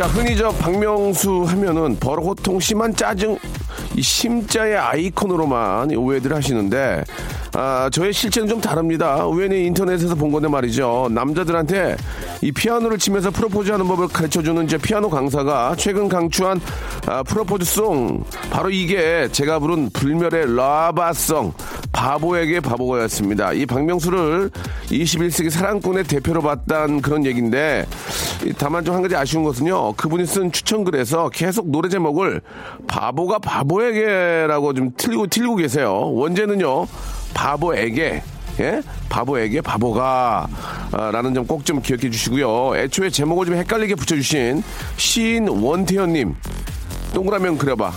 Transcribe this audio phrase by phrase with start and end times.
[0.00, 3.36] 자, 흔히 저 박명수 하면은 버릇호통 심한 짜증,
[3.94, 7.04] 이 심자의 아이콘으로만 오해들 하시는데,
[7.52, 9.26] 아, 저의 실체는 좀 다릅니다.
[9.26, 11.08] 우연히 인터넷에서 본 건데 말이죠.
[11.10, 11.98] 남자들한테
[12.42, 16.60] 이 피아노를 치면서 프로포즈 하는 법을 가르쳐주는 제 피아노 강사가 최근 강추한
[17.06, 18.24] 아, 프로포즈송.
[18.50, 21.52] 바로 이게 제가 부른 불멸의 라바송.
[21.92, 23.52] 바보에게 바보가였습니다.
[23.52, 24.50] 이 박명수를
[24.86, 27.84] 21세기 사랑꾼의 대표로 봤다는 그런 얘기인데,
[28.46, 32.40] 이 다만 좀 한 가지 아쉬운 것은요, 그분이 쓴 추천글에서 계속 노래 제목을
[32.86, 35.92] 바보가 바보에게라고 좀 틀리고 틀리고 계세요.
[36.12, 36.86] 원제는요,
[37.34, 38.22] 바보에게,
[38.58, 38.82] 예?
[39.08, 40.48] 바보에게 바보가,
[40.92, 42.76] 아, 라는 점 꼭 좀 기억해 주시고요.
[42.76, 44.62] 애초에 제목을 좀 헷갈리게 붙여주신
[44.96, 46.34] 시인 원태현님,
[47.14, 47.92] 동그라미 그려봐.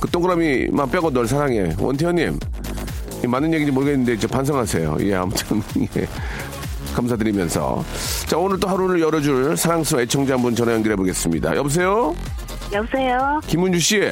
[0.00, 1.74] 그 동그라미만 빼고 널 사랑해.
[1.78, 2.38] 원태현님,
[3.24, 4.96] 이 맞는 얘기인지 모르겠는데 이제 반성하세요.
[5.00, 5.62] 예, 아무튼
[5.96, 6.06] 예.
[6.94, 7.82] 감사드리면서
[8.26, 11.56] 자 오늘 또 하루를 열어줄 사랑스러운 애청자 한 분 전화 연결해 보겠습니다.
[11.56, 12.14] 여보세요,
[12.72, 13.40] 여보세요?
[13.46, 14.10] 김은주 씨.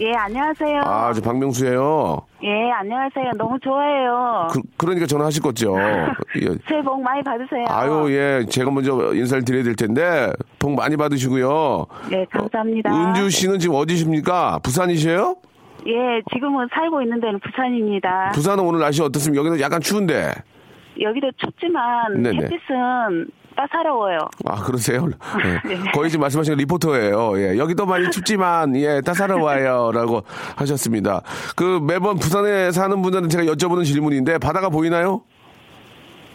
[0.00, 0.82] 예, 안녕하세요.
[0.84, 2.18] 아, 저 박명수예요.
[2.44, 3.32] 예, 안녕하세요.
[3.36, 4.46] 너무 좋아해요.
[4.52, 5.74] 그, 그러니까 전화하실 거죠.
[6.40, 6.46] 예.
[6.68, 7.64] 새해 복 많이 받으세요.
[7.68, 8.46] 아유, 예.
[8.48, 11.86] 제가 먼저 인사를 드려야 될 텐데, 복 많이 받으시고요.
[12.10, 12.90] 네, 감사합니다.
[12.94, 14.60] 은주 씨는 지금 어디십니까?
[14.62, 15.34] 부산이세요?
[15.88, 18.30] 예, 지금은 살고 있는 데는 부산입니다.
[18.34, 19.40] 부산은 오늘 날씨 어떻습니까?
[19.40, 20.30] 여기는 약간 추운데.
[21.00, 22.36] 여기도 춥지만 네네.
[22.42, 24.18] 햇빛은 따사로워요.
[24.46, 25.08] 아, 그러세요?
[25.44, 25.68] 예.
[25.74, 25.90] 네.
[25.92, 27.40] 거의 지금 말씀하신 리포터예요.
[27.40, 27.58] 예.
[27.58, 29.90] 여기도 많이 춥지만, 예, 따사로워요.
[29.92, 30.22] 라고
[30.56, 31.22] 하셨습니다.
[31.56, 35.22] 그 매번 부산에 사는 분들은 제가 여쭤보는 질문인데, 바다가 보이나요?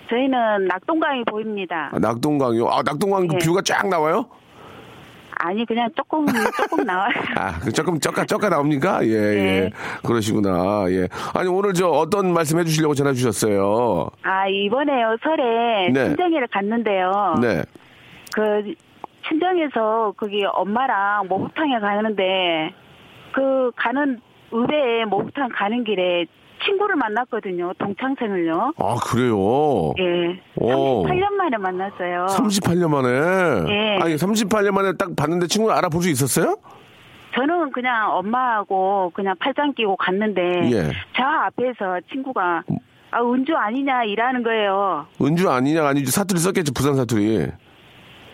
[0.10, 1.92] 저희는 낙동강이 보입니다.
[1.94, 2.68] 아, 낙동강이요?
[2.68, 3.46] 아, 낙동강 그 네.
[3.46, 4.26] 뷰가 쫙 나와요?
[5.46, 7.12] 아니, 그냥 조금, 조금 나와요.
[7.36, 9.06] 아, 그 조금 쩍가 쩍가 나옵니까?
[9.06, 9.60] 예, 예.
[9.62, 9.70] 네.
[10.06, 10.86] 그러시구나.
[10.90, 11.10] 예.
[11.34, 14.08] 아니, 오늘 저 어떤 말씀 해주시려고 전화 주셨어요?
[14.22, 16.08] 아, 이번에요, 설에 네.
[16.08, 17.36] 친정에를 갔는데요.
[17.42, 17.62] 네.
[18.34, 18.74] 그
[19.28, 22.74] 친정에서 거기 엄마랑 목욕탕에 가는데
[23.34, 26.26] 그 가는 의대에 목욕탕 가는 길에
[26.66, 27.74] 친구를 만났거든요.
[27.78, 28.74] 동창생을요.
[28.78, 29.94] 아, 그래요?
[30.00, 30.40] 예.
[30.56, 31.04] 오.
[31.06, 32.26] 38년 만에 만났어요.
[32.30, 33.10] 38년 만에?
[33.72, 33.98] 예.
[34.02, 36.58] 아니, 38년 만에 딱 봤는데 친구를 알아볼 수 있었어요?
[37.36, 40.42] 저는 그냥 엄마하고 그냥 팔짱 끼고 갔는데
[40.72, 40.92] 예.
[41.16, 42.64] 저 앞에서 친구가
[43.12, 45.08] 아 은주 아니냐 이라는 거예요.
[45.22, 46.12] 은주 아니냐, 아니지.
[46.12, 47.48] 사투리 썼겠죠, 부산 사투리.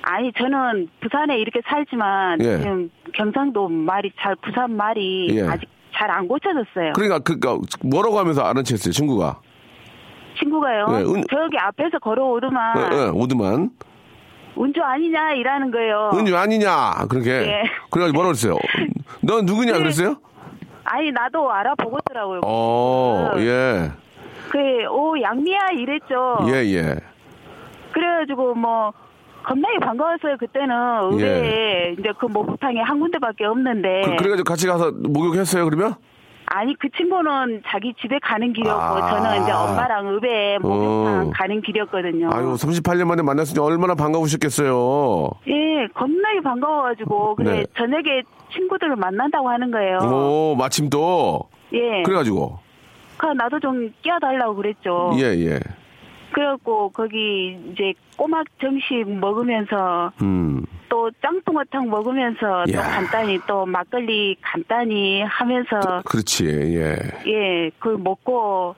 [0.01, 2.57] 아니 저는 부산에 이렇게 살지만 예.
[2.57, 5.43] 지금 경상도 말이 잘 부산 말이 예.
[5.47, 5.67] 아직
[5.99, 6.93] 잘 안 고쳐졌어요.
[6.93, 9.39] 그러니까, 그니까, 뭐라고 하면서 아는 체 했어요, 친구가.
[10.37, 10.85] 친구가요.
[10.91, 13.71] 예, 은- 저기 앞에서 걸어오르만 예, 예, 오드만.
[14.57, 16.11] 은주 아니냐 이라는 거예요.
[16.13, 17.31] 은주 아니냐, 그렇게.
[17.31, 17.63] 예.
[17.91, 18.57] 그래가지고 뭐라고 그랬어요?
[19.21, 19.79] 넌 누구냐, 네.
[19.79, 20.15] 그랬어요?
[20.85, 22.41] 아니 나도 알아보고더라고요.
[22.45, 23.91] 어, 그, 예.
[24.49, 26.39] 그래, 오 양미야 이랬죠.
[26.47, 26.95] 예, 예.
[27.91, 28.93] 그래가지고 뭐
[29.49, 30.37] 겁나게 반가웠어요.
[30.37, 30.75] 그때는
[31.11, 34.01] 의외에 이제 그 목욕탕에 한 군데밖에 없는데.
[34.05, 35.95] 그, 그래가지고 같이 가서 목욕했어요, 그러면?
[36.51, 39.09] 아니 그 친구는 자기 집에 가는 길이었고 아.
[39.09, 41.31] 저는 이제 엄마랑 의외에 목욕탕 어.
[41.33, 42.29] 가는 길이었거든요.
[42.31, 45.29] 아유, 38년 만에 만났으니 얼마나 반가우셨겠어요.
[45.47, 47.65] 예, 겁나게 반가워가지고 그래 네.
[47.77, 49.97] 저녁에 친구들을 만난다고 하는 거예요.
[49.99, 51.41] 오, 마침 또.
[51.73, 52.01] 예.
[52.03, 52.57] 그래가지고.
[53.17, 55.11] 그 나도 좀 끼워달라고 그랬죠.
[55.17, 55.59] 예, 예.
[56.31, 60.65] 그래갖고 거기 이제 꼬막 점심 먹으면서 음.
[60.89, 62.81] 또 짱뚱어탕 먹으면서 또 야.
[62.81, 66.95] 간단히 또 막걸리 간단히 하면서 그렇지, 예.
[67.27, 68.75] 예, 그걸 먹고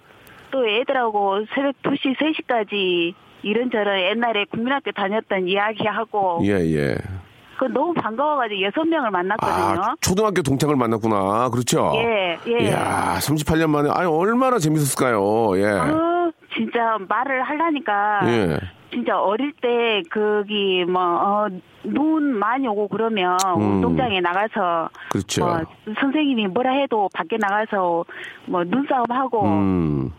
[0.52, 3.14] 또 애들하고 새벽 2시, 3시까지
[3.44, 6.96] 이런저런 옛날에 국민학교 다녔던 이야기하고 예, 예.
[7.58, 9.84] 그 너무 반가워가지고 여섯 명을 만났거든요.
[9.84, 11.50] 아, 초등학교 동창을 만났구나.
[11.50, 11.92] 그렇죠?
[11.96, 12.66] 예, 예.
[12.66, 15.58] 이야, 38년 만에, 아니, 얼마나 재밌었을까요?
[15.60, 15.66] 예.
[15.66, 16.11] 어,
[16.56, 18.60] 진짜 말을 하려니까 예.
[18.92, 23.76] 진짜 어릴 때 거기 뭐눈 많이 오고 그러면 음.
[23.76, 25.46] 운동장에 나가서 그렇죠.
[25.46, 25.62] 뭐
[26.00, 28.06] 선생님이 뭐라 해도 밖에 나가서
[28.48, 30.12] 뭐 눈싸움 하고 음.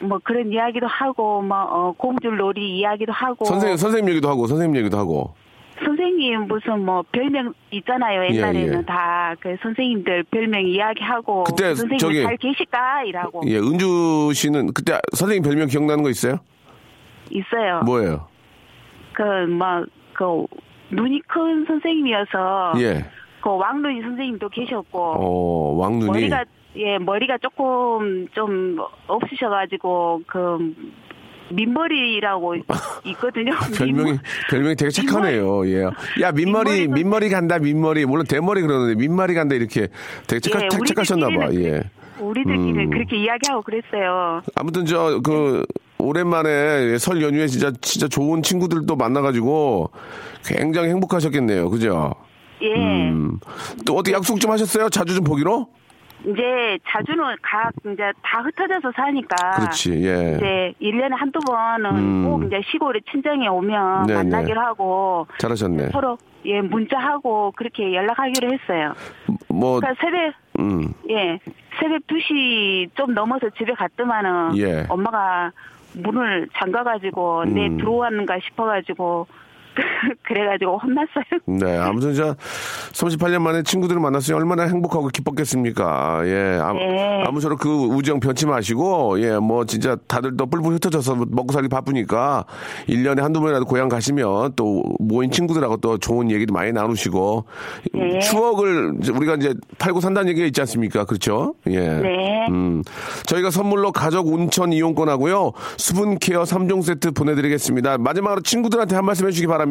[0.00, 4.98] 뭐 그런 이야기도 하고 뭐 어, 공줄놀이 이야기도 하고 선생님, 선생님 얘기도 하고, 선생님 얘기도
[4.98, 5.34] 하고.
[5.84, 8.84] 선생님 무슨 뭐 별명 있잖아요 예, 옛날에는 예.
[8.84, 15.42] 다그 선생님들 별명 이야기하고 그때 선생님 저기- 잘 계실까 이라고 예, 은주 씨는 그때 선생님
[15.42, 16.38] 별명 기억나는 거 있어요?
[17.30, 17.80] 있어요.
[17.84, 18.26] 뭐예요?
[19.12, 20.46] 그뭐그
[20.90, 23.04] 눈이 큰 선생님이어서 예.
[23.42, 26.06] 그 왕눈이 선생님도 계셨고 어, 왕눈이.
[26.06, 26.44] 머리가
[26.76, 30.74] 예 머리가 조금 좀 없으셔 가지고 그
[31.50, 32.54] 민머리라고
[33.04, 33.52] 있거든요.
[33.76, 34.18] 별명이 민머-
[34.50, 35.66] 별명이 되게 착하네요.
[35.68, 35.82] 예.
[36.20, 39.88] 야 민머리 민머리가- 민머리 간다 민머리 물론 대머리 그러는데 민머리 간다 이렇게
[40.26, 41.46] 되게 착하, 예, 착, 착하셨나 봐.
[41.46, 41.90] 우리들끼리는 예.
[42.20, 42.90] 우리들끼리 음.
[42.90, 44.42] 그렇게 이야기하고 그랬어요.
[44.54, 45.64] 아무튼 저 그
[46.00, 49.90] 오랜만에 설 연휴에 진짜 진짜 좋은 친구들도 만나가지고
[50.44, 51.70] 굉장히 행복하셨겠네요.
[51.70, 52.14] 그죠?
[52.62, 52.74] 예.
[52.74, 53.38] 음.
[53.84, 54.88] 또 어떻게 약속 좀 하셨어요?
[54.90, 55.68] 자주 좀 보기로?
[56.24, 59.36] 이제 자주는 각 이제 다 흩어져서 사니까.
[59.56, 59.92] 그렇지.
[60.04, 60.34] 예.
[60.36, 62.24] 이제 1년에 한두 번은 음.
[62.24, 64.22] 꼭 이제 시골에 친정에 오면 네네.
[64.24, 65.90] 만나기로 하고 잘하셨네.
[65.90, 68.94] 서로 예 문자하고 그렇게 연락하기로 했어요.
[69.48, 70.92] 뭐 그러니까 새벽 음.
[71.08, 71.38] 예
[71.78, 74.86] 새벽 2시 좀 넘어서 집에 갔더만은 예.
[74.88, 75.52] 엄마가
[75.94, 77.78] 문을 잠가가지고 내 음.
[77.78, 79.26] 들어왔는가 싶어가지고
[80.26, 81.24] 그래가지고 혼났어요.
[81.46, 82.34] 네, 아무튼 저
[82.92, 86.22] 38년 만에 친구들을 만났으니 얼마나 행복하고 기뻤겠습니까.
[86.26, 87.22] 예, 아무, 네.
[87.24, 92.44] 아무쪼록 그 우정 변치 마시고, 예, 뭐 진짜 다들 또 뿔뿔 흩어져서 먹고 살기 바쁘니까
[92.88, 97.44] 1년에 한두 번이라도 고향 가시면 또 모인 친구들하고 또 좋은 얘기도 많이 나누시고
[97.94, 98.18] 네.
[98.20, 101.04] 추억을 우리가 이제 팔고 산다는 얘기가 있지 않습니까?
[101.04, 101.54] 그렇죠?
[101.68, 101.78] 예.
[101.78, 102.46] 네.
[102.50, 102.82] 음,
[103.26, 105.52] 저희가 선물로 가족 온천 이용권하고요.
[105.76, 107.98] 수분 케어 3종 세트 보내드리겠습니다.
[107.98, 109.67] 마지막으로 친구들한테 한 말씀 해주시기 바랍니다.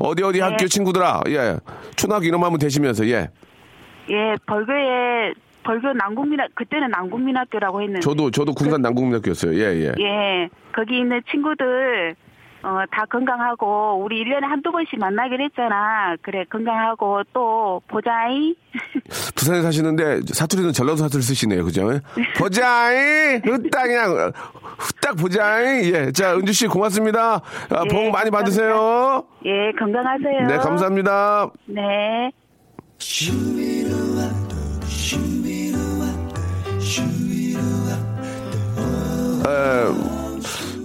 [0.00, 1.56] 어디 어디 학교 친구들아, 예.
[1.96, 3.28] 초등학교 이름 한번 되시면서, 예.
[4.10, 5.34] 예 벌교에
[5.64, 9.54] 벌교 남국민학 그때는 남국민학교라고 했는데 저도, 저도 군산 남국민학교였어요.
[9.54, 9.92] 예, 예.
[9.98, 12.16] 예 거기 있는 친구들
[12.62, 16.16] 어, 다 건강하고 우리 1년에 한두 번씩 만나기로 했잖아.
[16.22, 18.54] 그래 건강하고 또 보자이.
[19.36, 21.64] 부산에 사시는데 사투리는 전라도 사투리 쓰시네요.
[21.64, 21.88] 그죠?
[22.36, 23.36] 보자이!
[23.44, 24.32] 후딱 그냥,
[24.78, 25.92] 후딱 보자이!
[25.92, 26.12] 예.
[26.12, 27.34] 자, 은주 씨 고맙습니다.
[27.70, 29.24] 아, 예, 복 많이 받으세요.
[29.44, 30.46] 예 건강하세요.
[30.48, 31.50] 네, 감사합니다.
[31.66, 32.30] 네.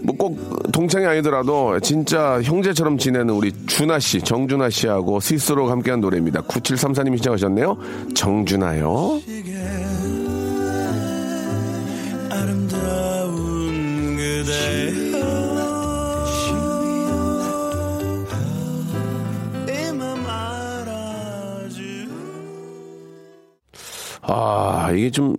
[0.04, 6.42] 뭐 꼭 동창이 아니더라도 진짜 형제처럼 지내는 우리 준하 씨, 정준하 씨하고 스위스로 함께한 노래입니다.
[6.44, 7.78] 9734님이 신청하셨네요.
[8.16, 9.20] 정준하요.
[12.30, 14.18] 아름다운
[20.26, 22.08] 알아주
[24.22, 25.36] 아, 이게 좀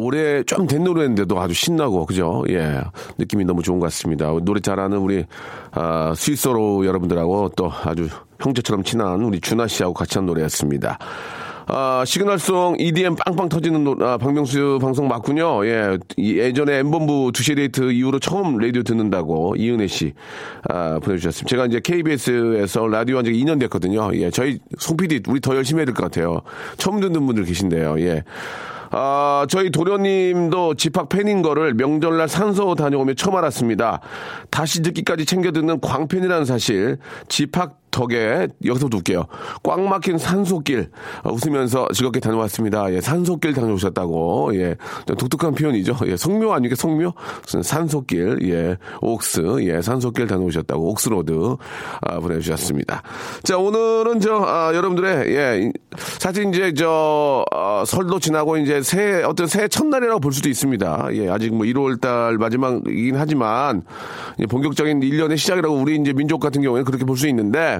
[0.00, 2.44] 올해 좀 된 노래인데도 아주 신나고 그죠?
[2.48, 2.80] 예,
[3.18, 4.30] 느낌이 너무 좋은 것 같습니다.
[4.42, 5.24] 노래 잘하는 우리
[5.72, 8.08] 아, 스위스로 여러분들하고 또 아주
[8.40, 10.98] 형제처럼 친한 우리 준하 씨하고 같이 한 노래였습니다.
[11.72, 15.64] 아, 시그널송 EDM 빵빵 터지는 노, 아, 박명수 방송 맞군요.
[15.66, 20.12] 예, 이- 예전에 M본부 두시 데이트 이후로 처음 라디오 듣는다고 이은혜 씨
[20.68, 21.48] 아, 보내주셨습니다.
[21.48, 24.10] 제가 이제 KBS에서 라디오 한 지 2년 됐거든요.
[24.14, 26.40] 예, 저희 송 PD 우리 더 열심히 해야 될 것 같아요.
[26.76, 28.00] 처음 듣는 분들 계신데요.
[28.00, 28.24] 예.
[28.90, 34.00] 아, 저희 도련님도 집합 팬인 거를 명절날 산소 다녀오며 처음 알았습니다.
[34.50, 36.98] 다시 듣기까지 챙겨 듣는 광팬이라는 사실.
[37.28, 39.24] 집합 덕에 여기서부터 웃게요.
[39.62, 40.90] 꽉 막힌 산소길
[41.24, 42.92] 어, 웃으면서 즐겁게 다녀왔습니다.
[42.92, 44.52] 예, 산소길 다녀오셨다고.
[44.56, 45.96] 예, 좀 독특한 표현이죠.
[46.06, 47.12] 예, 성묘 아니게 성묘?
[47.62, 51.56] 산소길, 예, 옥스, 예, 산소길 다녀오셨다고 옥스로드
[52.02, 53.02] 아, 보내주셨습니다.
[53.42, 55.72] 자, 오늘은 저 아, 여러분들의 예, 이-
[56.18, 61.08] 사실 이제 저 어, 설도 지나고 이제 새해 어떤 새해 첫날이라고 볼 수도 있습니다.
[61.14, 63.82] 예, 아직 뭐 1월달 마지막이긴 하지만
[64.38, 67.79] 예, 본격적인 1년의 시작이라고 우리 이제 민족 같은 경우에는 그렇게 볼 수 있는데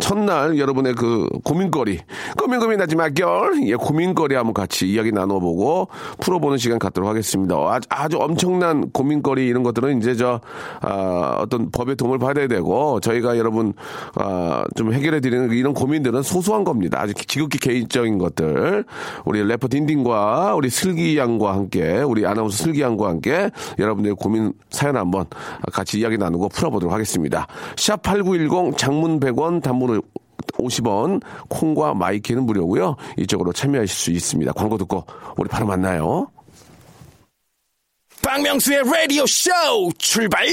[0.00, 1.98] 첫날 여러분의 그 고민거리,
[2.38, 5.88] 고민 고민 하지 말결, 예, 고민거리 한번 같이 이야기 나눠보고
[6.20, 7.56] 풀어보는 시간 갖도록 하겠습니다.
[7.56, 10.40] 아주, 아주 엄청난 고민거리 이런 것들은 이제 저,
[10.80, 13.72] 아, 어떤 법의 도움을 받아야 되고 저희가 여러분,
[14.14, 17.00] 아, 좀 해결해 드리는 이런 고민들은 소소한 겁니다.
[17.00, 18.84] 아주 지극히 개인적인 것들.
[19.24, 24.96] 우리 래퍼 딘딘과 우리 슬기 양과 함께, 우리 아나운서 슬기 양과 함께 여러분들의 고민 사연
[24.96, 25.26] 한번
[25.72, 27.46] 같이 이야기 나누고 풀어보도록 하겠습니다.
[27.76, 29.87] 샵8910 장문 100원 단문
[30.58, 32.96] 50원 콩과 My K는 무료고요.
[33.16, 34.52] 이쪽으로 참여하실 수 있습니다.
[34.52, 35.04] 광고 듣고
[35.36, 36.30] 우리 바로 만나요.
[38.22, 39.50] 박명수의 라디오 쇼
[39.98, 40.46] 출발!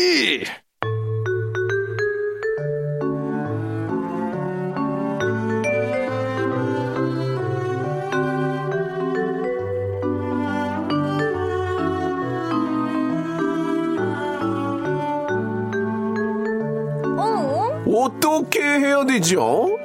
[18.05, 19.79] 어떻게 해야 되죠?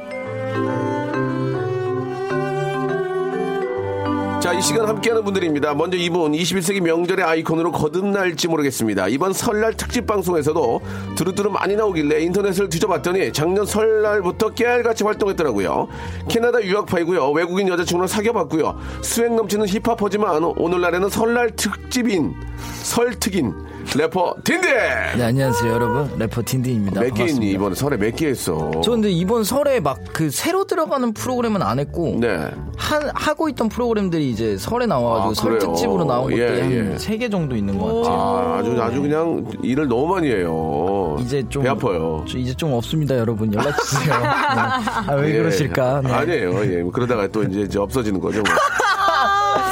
[4.40, 5.74] 자, 이 시간 함께하는 분들입니다.
[5.74, 9.08] 먼저 이분 21세기 명절의 아이콘으로 거듭날지 모르겠습니다.
[9.08, 10.80] 이번 설날 특집 방송에서도
[11.14, 15.88] 두루두루 많이 나오길래 인터넷을 뒤져봤더니 작년 설날부터 깨알같이 활동했더라고요.
[16.28, 17.30] 캐나다 유학파이고요.
[17.30, 18.78] 외국인 여자친구를 사귀어봤고요.
[19.02, 22.34] 수행 넘치는 힙합퍼지만 오늘날에는 설날 특집인
[22.82, 23.54] 설특인
[23.96, 24.68] 래퍼 딘데
[25.16, 26.08] 네, 안녕하세요, 여러분.
[26.16, 27.00] 래퍼 딘딘입니다.
[27.00, 27.24] 몇 개.
[27.24, 28.70] 있니 이번에 설에 몇 개 했어?
[28.84, 32.48] 저 근데 이번 설에 막 그 새로 들어가는 프로그램은 안 했고 네.
[32.76, 35.58] 한 하고 있던 프로그램들이 이제 설에 나와가지고 아, 설?
[35.58, 36.80] 특집으로 나온 것들이 예, 예.
[36.90, 38.14] 한세개 정도 있는 것 같아요.
[38.20, 41.16] 아, 아주 아주 그냥 일을 너무 많이 해요.
[41.20, 42.24] 이제 좀 배 아파요.
[42.28, 43.52] 저 이제 좀 없습니다, 여러분.
[43.52, 44.14] 연락 주세요.
[44.20, 44.26] 네.
[44.28, 45.38] 아, 왜 예.
[45.38, 46.00] 그러실까?
[46.04, 46.12] 네.
[46.12, 46.72] 아니에요.
[46.72, 46.82] 예.
[46.82, 48.42] 뭐 그러다가 또 이제, 이제 없어지는 거죠.
[48.42, 48.52] 뭐.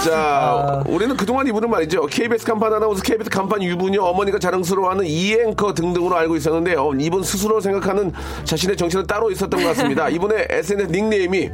[0.04, 0.84] 자, 아.
[0.86, 2.06] 우리는 그동안 이분은 말이죠.
[2.06, 6.92] KBS 간판 아나운서, KBS 간판 유부녀, 어머니가 자랑스러워하는 이앵커 등등으로 알고 있었는데요.
[7.00, 8.12] 이분 스스로 생각하는
[8.44, 10.08] 자신의 정신은 따로 있었던 것 같습니다.
[10.10, 11.50] 이분의 SNS 닉네임이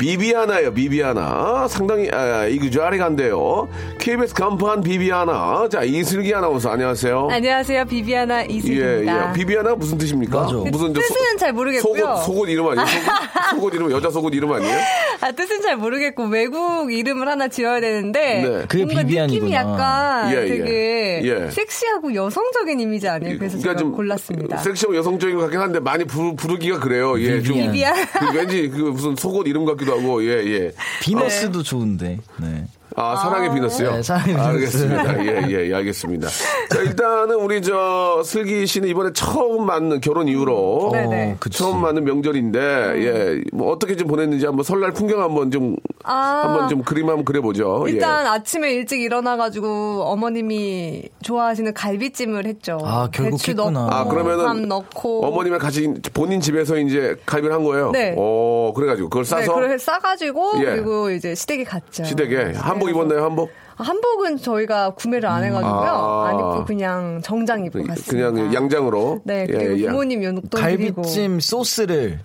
[0.00, 1.68] 비비아나예요, 비비아나.
[1.68, 3.68] 상당히, 아, 이그저리간데요.
[3.98, 5.68] KBS 간판 비비아나.
[5.70, 7.28] 자, 이슬기 아나운서, 안녕하세요.
[7.30, 7.84] 안녕하세요.
[7.84, 9.28] 비비아나 예, 이슬기입니다.
[9.28, 9.32] 예.
[9.34, 10.40] 비비아나 무슨 뜻입니까?
[10.40, 10.54] 맞아.
[10.54, 12.02] 무슨 저 뜻은 잘 모르겠고요.
[12.06, 12.86] 속옷, 속옷 이름 아니에요?
[13.50, 14.78] 속옷, 속옷 이름, 여자 속옷 이름 아니에요?
[15.20, 18.64] 아, 뜻은 잘 모르겠고 외국 이름을 하나 지어야 되는데 네.
[18.68, 19.26] 그게 뭔가 비비안이구나.
[19.26, 20.48] 느낌이 약간 예, 예.
[20.48, 21.50] 되게 예.
[21.50, 23.36] 섹시하고 여성적인 이미지 아니에요?
[23.36, 24.56] 그래서 제가 좀 골랐습니다.
[24.56, 27.20] 섹시하고 여성적인 것 같긴 한데 많이 부르, 부르기가 그래요.
[27.20, 27.56] 예, 좀.
[27.56, 27.72] 비비안.
[27.72, 27.94] 비비안.
[28.18, 30.72] 그 왠지 그 무슨 속옷 이름 같기도 하고, 예, 예.
[31.00, 32.18] 비너스도 좋은데.
[32.40, 32.66] 네.
[32.96, 33.92] 아, 사랑의 비너스요?
[33.92, 34.48] 네, 사랑의 비너스.
[34.48, 35.24] 알겠습니다.
[35.24, 36.28] 예, 예, 예, 알겠습니다.
[36.28, 41.32] 자, 일단은 우리 저 슬기 씨는 이번에 처음 맞는 결혼 이후로 네네.
[41.32, 41.58] 어, 그치.
[41.58, 46.42] 처음 맞는 명절인데 예, 뭐 어떻게 좀 보냈는지 한번 설날 풍경 한번 좀 아.
[46.44, 47.84] 한번 좀 그림 한번 그려보죠.
[47.88, 47.92] 예.
[47.92, 52.78] 일단 아침에 일찍 일어나가지고 어머님이 좋아하시는 갈비찜을 했죠.
[52.84, 53.80] 아, 결국 배추 했구나.
[53.84, 57.90] 넣고 아, 그러면은 밤 넣고 어머님의 같이 본인 집에서 이제 갈비를 한 거예요.
[57.92, 58.14] 네.
[58.16, 60.64] 오, 그래가지고 그걸 네, 싸서 그걸 싸가지고 예.
[60.64, 62.04] 그리고 이제 시댁에 갔죠.
[62.04, 63.50] 시댁에 한복 입었나요, 한복?
[63.76, 65.72] 아, 한복은 저희가 구매를 안 해가지고요.
[65.72, 66.26] 아.
[66.28, 68.30] 안 입고 그냥 정장 입고 갔습니다.
[68.30, 69.20] 그냥 양장으로.
[69.24, 69.86] 네, 예, 그리고 예.
[69.86, 72.18] 부모님 용돈 드리고 갈비찜 소스를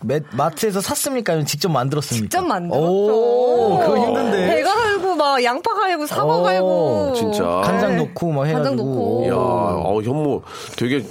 [0.00, 1.32] 매- 마트에서 샀습니까?
[1.32, 2.24] 아니면 직접 만들었습니까?
[2.28, 2.86] 직접 만들었죠.
[2.86, 4.46] 오, 그거 힘든데.
[4.48, 7.44] 배가 갈고 막 양파 갈고 사과 오, 갈고 진짜.
[7.64, 8.64] 간장 넣고 막 해가지고.
[8.64, 9.26] 간장 넣고.
[9.28, 10.42] 야, 어, 현모
[10.76, 11.02] 되게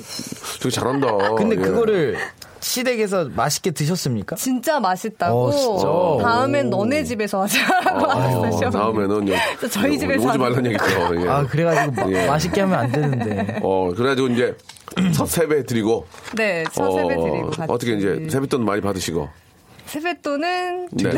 [0.62, 1.34] 되게 잘한다.
[1.36, 1.60] 근데 예.
[1.62, 2.16] 그거를
[2.59, 4.35] 시댁에서 맛있게 드셨습니까?
[4.35, 5.47] 진짜 맛있다고.
[5.47, 5.87] 어, 진짜?
[6.29, 6.69] 다음엔 오.
[6.85, 8.67] 너네 집에서 하자라고 하셨어요.
[8.67, 9.35] 어, 다음에는 요-
[9.71, 10.85] 저희 집에서 오지 말란 얘기죠.
[11.23, 11.27] 예.
[11.29, 12.27] 아, 그래가지고 마- 예.
[12.27, 13.59] 맛있게 하면 안 되는데.
[13.63, 14.55] 어, 그래가지고 이제
[15.13, 16.05] 첫 세배 드리고.
[16.35, 17.71] 네, 첫 세배 드리고 같이.
[17.71, 19.29] 어떻게 이제 세뱃돈 많이 받으시고.
[19.88, 21.10] 세뱃돈은 네.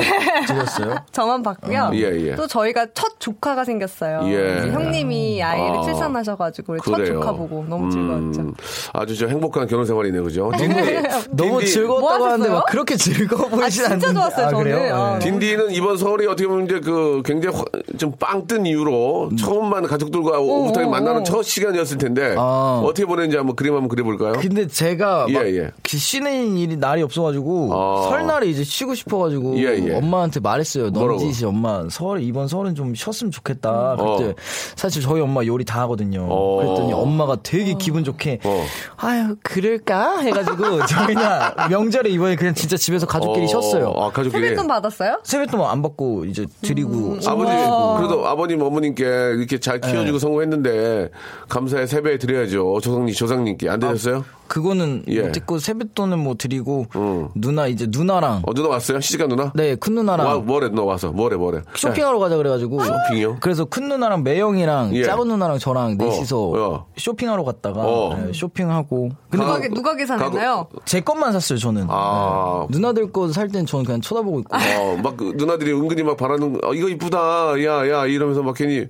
[0.48, 0.96] 드렸어요?
[1.12, 1.92] 저만 받고요.
[1.94, 2.00] 예,
[2.30, 2.36] 예.
[2.36, 4.22] 또 저희가 첫 조카가 생겼어요.
[4.26, 4.70] 예.
[4.72, 7.14] 형님이 아이를 아, 출산하셔가지고 첫 그래요.
[7.14, 8.54] 조카 보고 너무 음, 즐거웠죠.
[8.94, 10.52] 아주 저 행복한 결혼 생활이네요, 그죠?
[11.32, 12.50] 너무 딘디- 즐거웠다고 뭐 하는데?
[12.50, 14.14] 막 그렇게 즐거워 보이진 아, 진짜 않는데.
[14.14, 14.94] 좋았어요, 아, 저는.
[14.94, 15.26] 아, 네.
[15.26, 17.58] 딘디는 이번 설이 어떻게 보면 이제 그 굉장히
[17.98, 21.24] 좀 빵 뜬 이후로 처음 만난 가족들과 오붓하게 오, 만나는 오.
[21.24, 22.82] 첫 시간이었을 텐데 아.
[22.84, 24.34] 어떻게 보냈는지 한번 그림 한번 그려볼까요?
[24.42, 25.72] 근데 제가 막 예, 예.
[25.84, 28.10] 그 쉬는 일이 날이 없어가지고 아.
[28.10, 29.96] 설날에 이제 쉬고 싶어가지고 예, 예.
[29.96, 30.89] 엄마한테 말했어요.
[30.89, 33.96] 넘지시 엄마 설 이번 설은 좀 쉬었으면 좋겠다.
[33.98, 34.36] 그때 어.
[34.75, 36.28] 사실 저희 엄마 요리 다 하거든요.
[36.30, 36.58] 어.
[36.58, 38.66] 그랬더니 엄마가 되게 기분 좋게 어.
[38.98, 41.24] 아유 그럴까 해가지고 저희는
[41.70, 43.94] 명절에 이번에 그냥 진짜 집에서 가족끼리 어, 쉬었어요.
[43.96, 44.42] 아, 가족끼리.
[44.44, 45.20] 세뱃돈 받았어요?
[45.24, 47.98] 세뱃돈 안 받고 이제 드리고 아버지, 우와.
[47.98, 49.04] 그래도 아버님, 어머님께
[49.38, 50.20] 이렇게 잘 키워주고 네.
[50.20, 51.10] 성공했는데,
[51.48, 52.80] 감사의 세배 드려야죠.
[52.82, 53.70] 조상님, 조상님께.
[53.70, 54.25] 안 되셨어요?
[54.50, 55.22] 그거는 예.
[55.22, 57.29] 못 듣고 세뱃돈은 뭐 드리고 음.
[57.36, 59.00] 누나 이제 누나랑 어, 누나 왔어요?
[59.00, 59.53] 시집간 누나?
[59.56, 61.12] 네 큰 누나랑 와, 뭐래, 너 와서.
[61.12, 61.62] 뭐래, 뭐래.
[61.75, 63.38] 쇼핑하러 가자 그래가지고 쇼핑이요?
[63.39, 65.03] 그래서 큰 누나랑 매형이랑 예.
[65.03, 66.86] 작은 누나랑 저랑 넷이서 어.
[66.98, 68.15] 쇼핑하러 갔다가 어.
[68.18, 70.68] 네, 쇼핑하고 근데 누가, 가- 누가 계산했나요?
[70.86, 72.65] 제 것만 샀어요 저는 아.
[72.70, 76.74] 누나들 거 살 땐 저는 그냥 쳐다보고 있고 어, 막그 누나들이 은근히 막 바라는, 어,
[76.74, 77.63] 이거 이쁘다.
[77.63, 78.86] 야, 야, 이러면서 막 괜히.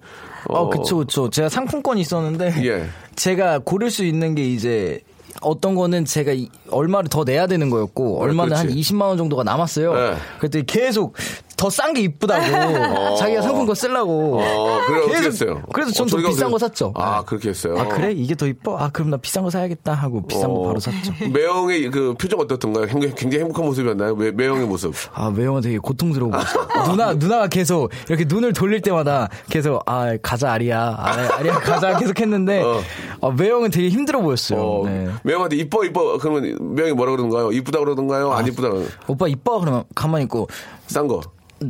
[0.47, 2.85] 어, 그쵸 그쵸 제가 상품권이 있었는데 예.
[3.15, 5.01] 제가 고를 수 있는 게 이제
[5.41, 8.79] 어떤 거는 제가 이- 얼마를 더 내야 되는 거였고 얼마는 한 그렇지.
[8.93, 9.93] 20만 원 정도가 남았어요.
[9.93, 10.13] 네.
[10.39, 11.15] 그랬더니 계속
[11.59, 13.15] 더 싼 게 이쁘다고.
[13.17, 14.39] 자기가 상품권 쓰려고.
[14.41, 15.61] 어, 그래 계속-?
[15.73, 16.93] 그래서 전 어, 더 저희가 비싼 그- 거 샀죠.
[16.95, 17.77] 아 그렇게 했어요.
[17.77, 18.13] 아, 그래?
[18.13, 18.77] 이게 더 이뻐?
[18.77, 20.67] 아, 그럼 나 비싼 거 사야겠다 하고 비싼 거 어.
[20.67, 21.11] 바로 샀죠.
[21.33, 22.85] 매형의 그 표정 어떻던가요?
[22.87, 24.15] 굉장히, 행복한 모습이었나요?
[24.15, 24.93] 매, 매형의 모습.
[25.13, 26.67] 아, 매형은 되게 고통스러워 보였어요.
[26.89, 30.95] 누나, 누나가 계속 이렇게 눈을 돌릴 때마다 계속, 아, 가자, 아리야.
[30.97, 31.97] 아, 아리야, 가자.
[31.97, 32.79] 계속 했는데, 어.
[33.21, 34.59] 아, 매형은 되게 힘들어 보였어요.
[34.61, 35.09] 어, 네.
[35.23, 37.51] 매형한테 이뻐 이뻐 그러면 매형이 뭐라 그러던가요?
[37.51, 38.31] 이쁘다 그러던가요?
[38.31, 38.89] 안 이쁘다 그러던가요?
[39.07, 39.59] 오빠 이뻐?
[39.59, 40.47] 그러면 가만히 있고,
[40.87, 41.19] 싼 거.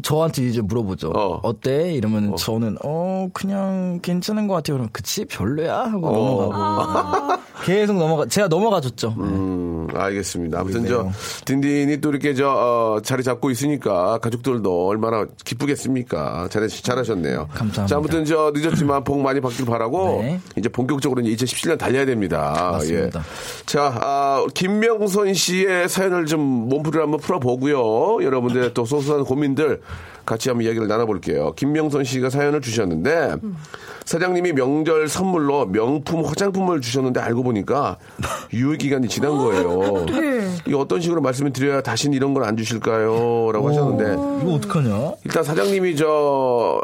[0.01, 1.09] 저한테 이제 물어보죠.
[1.09, 1.39] 어.
[1.43, 1.59] 어.
[1.59, 4.77] 때 이러면 저는 어 그냥 괜찮은 것 같아요.
[4.77, 9.15] 그럼 그치 별로야 하고 넘어가고 계속 넘어가 제가 넘어가줬죠.
[9.17, 10.59] 음, 알겠습니다.
[10.59, 11.11] 아무튼 저 매형.
[11.45, 16.47] 딘딘이 또 이렇게 저 어, 자리 잡고 있으니까 가족들도 얼마나 기쁘겠습니까?
[16.49, 17.47] 잘 잘하셨네요.
[17.53, 17.87] 감사합니다.
[17.87, 20.39] 자, 아무튼 저 늦었지만 복 많이 받길 바라고 네.
[20.57, 22.69] 이제 본격적으로 이제 2017년 달려야 됩니다.
[22.71, 23.19] 맞습니다.
[23.19, 23.23] 예.
[23.65, 28.23] 자, 아, 김명선 씨의 사연을 좀 몸풀이를 한번 풀어보고요.
[28.23, 29.78] 여러분들의 또 소소한 고민들
[30.25, 31.53] 같이 한번 이야기를 나눠볼게요.
[31.53, 33.35] 김명선 씨가 사연을 주셨는데
[34.05, 37.97] 사장님이 명절 선물로 명품 화장품을 주셨는데 알고 보니까
[38.53, 40.05] 유효기간이 지난 거예요.
[40.67, 43.51] 이게 어떤 식으로 말씀을 드려야 다시는 이런 걸 안 주실까요?
[43.51, 45.13] 라고 하셨는데 이거 어떡하냐?
[45.25, 46.79] 일단 사장님이 저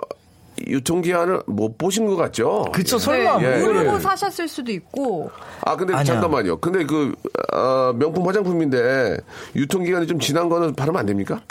[0.68, 2.66] 유통기한을 못 보신 것 같죠?
[2.72, 4.00] 그쵸 설마 예, 뭐 모르고 예.
[4.00, 5.30] 사셨을 수도 있고
[5.62, 6.04] 아, 근데 아니야.
[6.06, 6.58] 잠깐만요.
[6.58, 7.14] 근데 그,
[7.54, 9.18] 어, 명품 화장품인데
[9.56, 11.42] 유통기간이 좀 지난 거는 바르면 안 됩니까?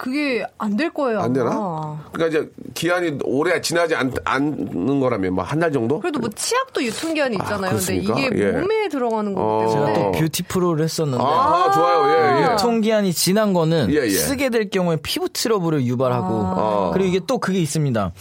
[0.00, 1.20] 그게 안 될 거예요.
[1.20, 1.50] 안 되나?
[1.50, 1.98] 아마.
[2.12, 6.00] 그러니까 이제 기한이 오래 지나지 않, 않는 거라면 뭐 한 달 정도?
[6.00, 7.58] 그래도 뭐 치약도 유통 기한이 있잖아요.
[7.58, 8.18] 근데 그렇습니까?
[8.18, 8.52] 이게 예.
[8.52, 9.68] 몸에 들어가는 거기 어.
[9.70, 12.10] 때문에 제가 또 뷰티 프로를 했었는데 아, 좋아요.
[12.12, 12.52] 예, 예.
[12.52, 14.08] 유통 기한이 지난 거는 예, 예.
[14.10, 16.90] 쓰게 될 경우에 피부 트러블을 유발하고 아.
[16.94, 18.12] 그리고 이게 또 그게 있습니다.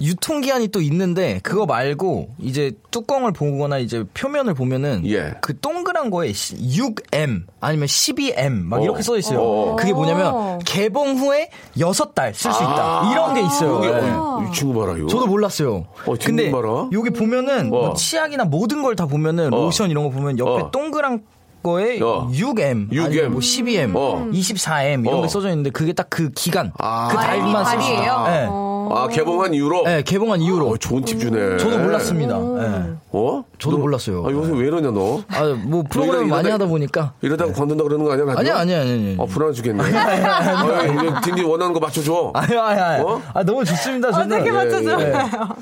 [0.00, 5.34] 유통기한이 또 있는데 그거 말고 이제 뚜껑을 보거나 이제 표면을 보면은 예.
[5.40, 8.82] 그 동그란 거에 6M 아니면 12M 막 어.
[8.84, 9.40] 이렇게 써 있어요.
[9.40, 9.76] 어.
[9.76, 13.10] 그게 뭐냐면 개봉 후에 6달 쓸 수 있다.
[13.12, 13.78] 이런 게 있어요.
[13.84, 14.10] 이게, 예.
[14.10, 15.06] 어, 이 친구 봐라, 이거.
[15.08, 15.74] 저도 몰랐어요.
[16.06, 16.88] 어, 근데 친구 봐라.
[16.92, 17.70] 여기 보면은 어.
[17.70, 19.56] 뭐 치약이나 모든 걸 다 보면은 어.
[19.56, 20.70] 로션 이런 거 보면 옆에 어.
[20.70, 21.22] 동그란
[21.64, 22.28] 거에 어.
[22.32, 23.04] 6M, 6M.
[23.04, 24.28] 아니면 뭐 12M, 어.
[24.32, 25.22] 24M 이런 어.
[25.22, 27.08] 게 써져 있는데 그게 딱 그 기간, 아.
[27.10, 28.02] 그 달만 쓸수 달이에요?
[28.02, 28.30] 있다.
[28.30, 28.46] 네.
[28.90, 28.94] 어.
[28.96, 29.82] 아, 개봉한 이후로?
[29.84, 30.68] 네, 개봉한 이후로.
[30.70, 31.56] 어, 좋은 팁 주네.
[31.58, 32.38] 저도 몰랐습니다.
[32.38, 32.92] 네.
[33.12, 33.44] 어?
[33.58, 34.24] 저도 너- 몰랐어요.
[34.26, 35.22] 아, 요새 왜 이러냐, 너?
[35.28, 38.24] 아, 뭐 프로그램 이러다- 많이 하다 보니까 이러다가 관둔다 그러는 거 아니야?
[38.26, 38.40] 라디오?
[38.40, 38.94] 아니야, 아니야, 아니야.
[38.94, 39.14] 아니야.
[39.18, 39.82] 어, 불안해 죽겠네.
[39.96, 42.30] 아, 딘딘 원하는 거 맞춰줘.
[42.34, 43.02] 아니, 아니, 아니.
[43.04, 43.22] 어?
[43.32, 44.36] 아, 너무 좋습니다, 저는.
[44.36, 44.96] 어떻게 맞춰줘?
[44.96, 45.14] 네.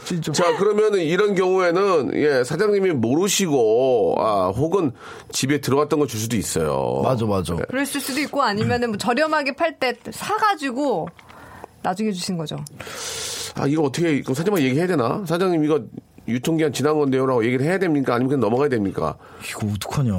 [0.04, 0.32] 진짜.
[0.32, 4.92] 자, 그러면은 이런 경우에는, 예, 사장님이 모르시고, 아, 혹은
[5.30, 7.00] 집에 들어왔던 걸줄 수도 있어요.
[7.04, 7.54] 맞아, 맞아.
[7.56, 11.08] 그랬을 수도 있고 아니면은 뭐 저렴하게 팔 때 사가지고
[11.82, 12.56] 나중에 주신 거죠.
[13.54, 15.24] 아, 이거 어떻게, 그럼 사장님 얘기해야 되나?
[15.26, 15.82] 사장님 이거
[16.28, 17.26] 유통기한 지난 건데요?
[17.26, 18.14] 라고 얘기를 해야 됩니까?
[18.14, 19.16] 아니면 그냥 넘어가야 됩니까?
[19.48, 20.12] 이거 어떡하냐.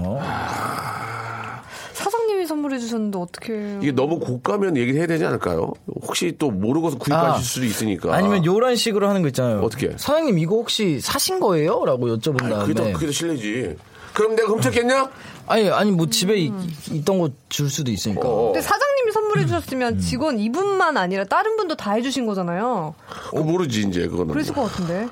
[1.93, 5.71] 사장님이 선물해 주셨는데 어떻게 이게 너무 고가면 얘기를 해야 되지 않을까요?
[6.01, 7.37] 혹시 또 모르고서 구입하실 아.
[7.37, 8.13] 수도 있으니까.
[8.13, 9.61] 아니면 요런 식으로 하는 거 있잖아요.
[9.61, 9.91] 어떻게?
[9.97, 11.85] 사장님 이거 혹시 사신 거예요?
[11.85, 12.65] 라고 여쭤본 다음에.
[12.65, 13.77] 그게 더, 그게 더 실례지.
[14.13, 15.09] 그럼 내가 훔쳤겠냐?
[15.47, 16.51] 아니, 아니, 뭐 집에 이-
[16.91, 18.27] 있던 거 줄 수도 있으니까.
[18.27, 18.45] 어.
[18.53, 19.11] 근데 사장님이 음.
[19.11, 22.95] 선물해 주셨으면 직원 이분만 아니라 다른 분도 다 해주신 거잖아요.
[23.31, 24.33] 어, 모르지, 이제, 그거는.
[24.33, 25.07] 그랬을 것 같은데.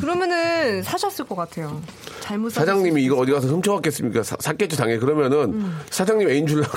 [0.00, 1.80] 그러면은 사셨을 것 같아요.
[2.20, 4.22] 잘못 사셨을 사장님이 이거 어디 가서 훔쳐왔겠습니까?
[4.22, 5.00] 사, 샀겠죠, 당연히.
[5.00, 5.80] 그러면은 음.
[5.90, 6.76] 사장님 애인 주려고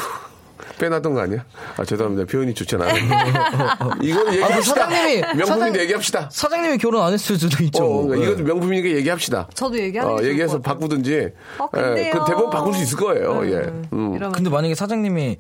[0.80, 1.46] 빼놨던 거 아니야?
[1.78, 2.26] 아, 죄송합니다.
[2.32, 2.94] 표현이 좋지 않아요.
[4.02, 4.88] 이거는 얘기합시다.
[4.88, 6.30] 사장님이- 명품인데 사장- 얘기합시다.
[6.32, 7.84] 사장님이 결혼 안 했을 수도 있죠.
[7.84, 8.32] 어, 그러니까 네.
[8.32, 9.48] 이것도 명품이니까 얘기합시다.
[9.54, 10.60] 저도 얘기하는 어, 얘기해서.
[10.62, 11.30] 바꾸든지.
[11.60, 12.06] 어, 근데요.
[12.06, 13.42] 예, 그 대부분 바꿀 수 있을 거예요.
[13.46, 13.72] 예.
[13.94, 14.14] 음.
[14.16, 15.38] 이러면 근데 만약에 사장님이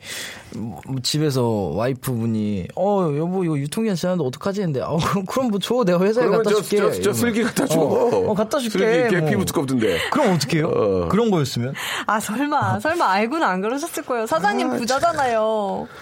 [0.55, 1.43] 뭐 집에서
[1.73, 6.49] 와이프분이 어 여보 이거 유통기한 지났는데 어떡하지 했는데 어 그럼 그럼 뭐줘 내가 회사에 갖다
[6.51, 7.13] 저, 줄게 저, 저 이러면.
[7.15, 7.79] 슬기 갖다 줘.
[7.79, 9.29] 어, 어, 갖다 줄게 슬기 걔 뭐.
[9.29, 9.97] 피부 두껍던데.
[10.11, 11.07] 그럼 어떡해요 어.
[11.09, 11.73] 그런 거였으면
[12.05, 14.27] 아 설마 설마 알고는 안 그러셨을 거예요.
[14.27, 15.22] 사장님 부자잖아요.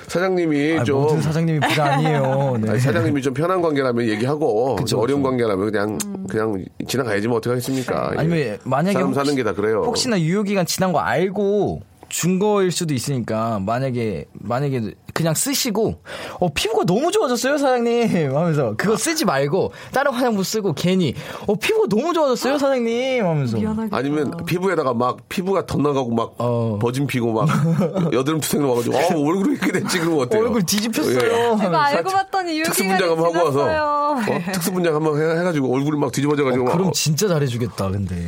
[0.07, 1.01] 사장님이 아, 좀.
[1.01, 2.69] 모든 사장님이 부자 아니에요 네.
[2.71, 5.29] 아니, 사장님이 좀 편한 관계라면 얘기하고 그쵸, 어려운 그쵸.
[5.29, 5.97] 관계라면 그냥
[6.29, 8.13] 그냥 지나가야지 뭐 어떡하겠습니까?
[8.17, 8.57] 아니면 예.
[8.63, 9.81] 만약에 사람 혹시- 사는 게 다 그래요.
[9.85, 11.81] 혹시나 유효 기간 지난 거 알고
[12.11, 16.01] 준 거일 수도 있으니까 만약에 만약에 그냥 쓰시고
[16.41, 21.15] 어 피부가 너무 좋아졌어요 사장님 하면서 그거 쓰지 말고 다른 화장품 쓰고 괜히
[21.47, 23.89] 어 피부가 너무 좋아졌어요 사장님 하면서 미안하게.
[23.95, 26.77] 아니면 피부에다가 막 피부가 덧나가고 막 어.
[26.81, 27.47] 버진 피고 막
[28.11, 30.41] 여드름 투생이 와가지고 어, 얼굴이 이렇게 됐지 그러면 어때요?
[30.43, 31.57] 얼굴 뒤집혔어요 예.
[31.63, 33.45] 제가 알고 사- 봤더니 특수 유기간이 분장 한번 하고.
[33.59, 34.51] 와서 어?
[34.51, 38.27] 특수 분장 한번 해- 해가지고 얼굴이 막 뒤집어져가지고 막, 그럼 어, 진짜 잘해주겠다 근데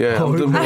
[0.00, 0.60] 예 아무튼 뭐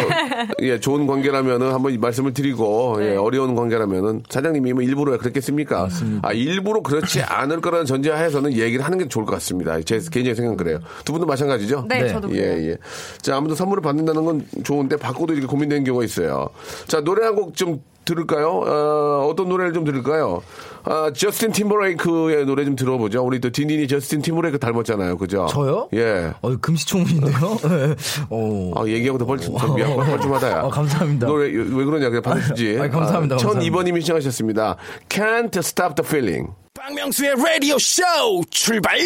[0.61, 3.13] 예, 좋은 관계라면은 한번 말씀을 드리고 네.
[3.13, 5.89] 예, 어려운 관계라면은 사장님이 뭐 일부러 그랬겠습니까?
[6.23, 9.81] 아 일부러 그렇지 않을 거라는 전제하에서는 얘기를 하는 게 좋을 것 같습니다.
[9.83, 10.79] 제 개인적인 생각은 그래요.
[11.05, 11.87] 두 분도 마찬가지죠?
[11.89, 12.09] 네, 네.
[12.09, 12.71] 저도 예, 그래요.
[12.73, 12.77] 예.
[13.21, 16.49] 자, 아무튼 선물을 받는다는 건 좋은데 받고도 이렇게 고민되는 경우가 있어요.
[16.87, 18.49] 자, 노래 한 곡 좀 들을까요?
[18.49, 20.43] 어, 어떤 노래를 좀 들을까요?
[20.85, 23.23] 아, 저스틴 팀버레이크의 노래 좀 들어보죠.
[23.25, 25.17] 우리 또 딘딘이 저스틴 팀버레이크 닮았잖아요.
[25.19, 25.47] 그죠?
[25.51, 25.88] 저요?
[25.95, 26.33] 예.
[26.41, 27.59] 어, 금시초문인데요?
[28.31, 28.73] 어.
[28.77, 30.61] 아, 얘기하고도 벌좀 미안, 뻘쭘하다, 야.
[30.62, 31.27] 어, 감사합니다.
[31.27, 32.79] 노래, 왜 그러냐, 그냥 받아주지.
[32.81, 33.77] 아, 감사합니다, 감사합니다.
[33.77, 34.77] 1002번님이 시청하셨습니다.
[35.09, 36.53] Can't stop the feeling.
[36.75, 38.03] 박명수의 라디오 쇼
[38.51, 38.99] 출발!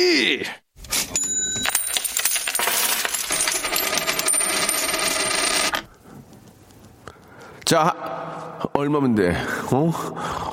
[7.65, 9.37] 자, 얼마면 돼?
[9.73, 9.93] 어?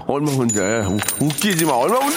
[0.08, 0.80] 얼마면 돼?
[0.86, 1.74] 우- 웃기지 마.
[1.74, 2.16] 얼마면 돼?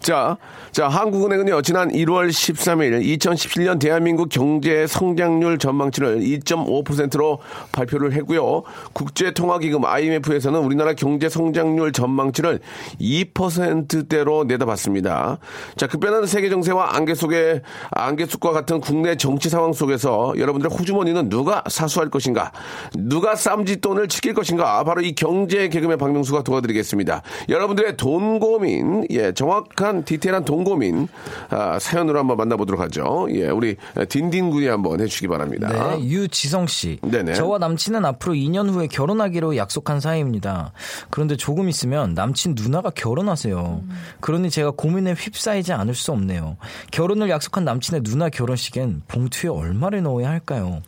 [0.00, 0.36] 자,
[0.74, 7.38] 자, 한국은행은요, 지난 1월 13일 2017년 대한민국 경제 성장률 전망치를 2.5%로
[7.70, 8.64] 발표를 했고요.
[8.92, 12.58] 국제통화기금 IMF에서는 우리나라 경제 성장률 전망치를
[13.00, 15.38] 2%대로 내다봤습니다.
[15.76, 21.28] 자, 급변하는 세계 정세와 안개 속에, 안개 숲과 같은 국내 정치 상황 속에서 여러분들의 호주머니는
[21.28, 22.50] 누가 사수할 것인가?
[22.98, 24.82] 누가 쌈짓돈을 지킬 것인가?
[24.82, 27.22] 바로 이 경제 개그맨 박명수가 도와드리겠습니다.
[27.48, 31.08] 여러분들의 돈 고민, 예, 정확한 디테일한 돈 고민,
[31.50, 33.26] 아, 사연으로 한번 만나보도록 하죠.
[33.30, 33.76] 예, 우리
[34.08, 35.68] 딘딘 군이 한번 해주시기 바랍니다.
[35.96, 36.98] 네, 유지성 씨.
[37.02, 37.34] 네네.
[37.34, 40.72] 저와 남친은 앞으로 2년 후에 결혼하기로 약속한 사이입니다.
[41.10, 43.82] 그런데 조금 있으면 남친 누나가 결혼하세요.
[44.20, 46.56] 그러니 제가 고민에 휩싸이지 않을 수 없네요.
[46.90, 50.80] 결혼을 약속한 남친의 누나 결혼식엔 봉투에 얼마를 넣어야 할까요?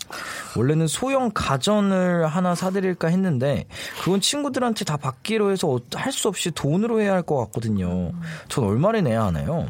[0.56, 3.66] 원래는 소형 가전을 하나 사드릴까 했는데
[4.02, 8.12] 그건 친구들한테 다 받기로 해서 할 수 없이 돈으로 해야 할 것 같거든요.
[8.48, 9.65] 전 얼마를 내야 하나요?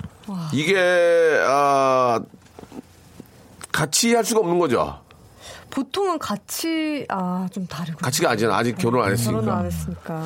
[0.53, 0.77] 이게,
[1.47, 2.21] 아,
[3.73, 5.01] 같이 할 수가 없는 거죠.
[5.71, 8.57] 보통은 같이 아 좀 다르고 같이가 아니잖아.
[8.57, 9.57] 아직 결혼 안 결혼 했으니까.
[9.59, 10.25] 안 했으니까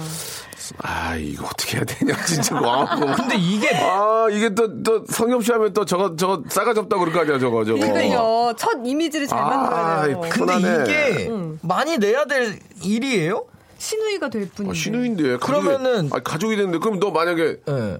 [0.83, 2.55] 아, 이거 어떻게 해야 되냐, 진짜.
[2.61, 2.85] 와,
[3.17, 7.21] 근데 이게 아, 이게 또, 또, 성엽씨 하면 또 저거, 저거 싸가지 없다고 그럴 거
[7.23, 7.81] 아니야, 저거, 저거.
[7.81, 10.23] 그러니까요 첫 이미지를 잘 아, 만들어야 돼요.
[10.25, 10.85] 이 근데 편하네.
[10.85, 11.31] 이게
[11.63, 13.47] 많이 내야 될 일이에요?
[13.79, 14.71] 신우이가 될 뿐인데.
[14.71, 15.37] 아, 신우인데.
[15.39, 16.79] 그러면은- 가족이, 아, 가족이 됐는데.
[16.79, 17.99] 그럼 너 만약에, 예.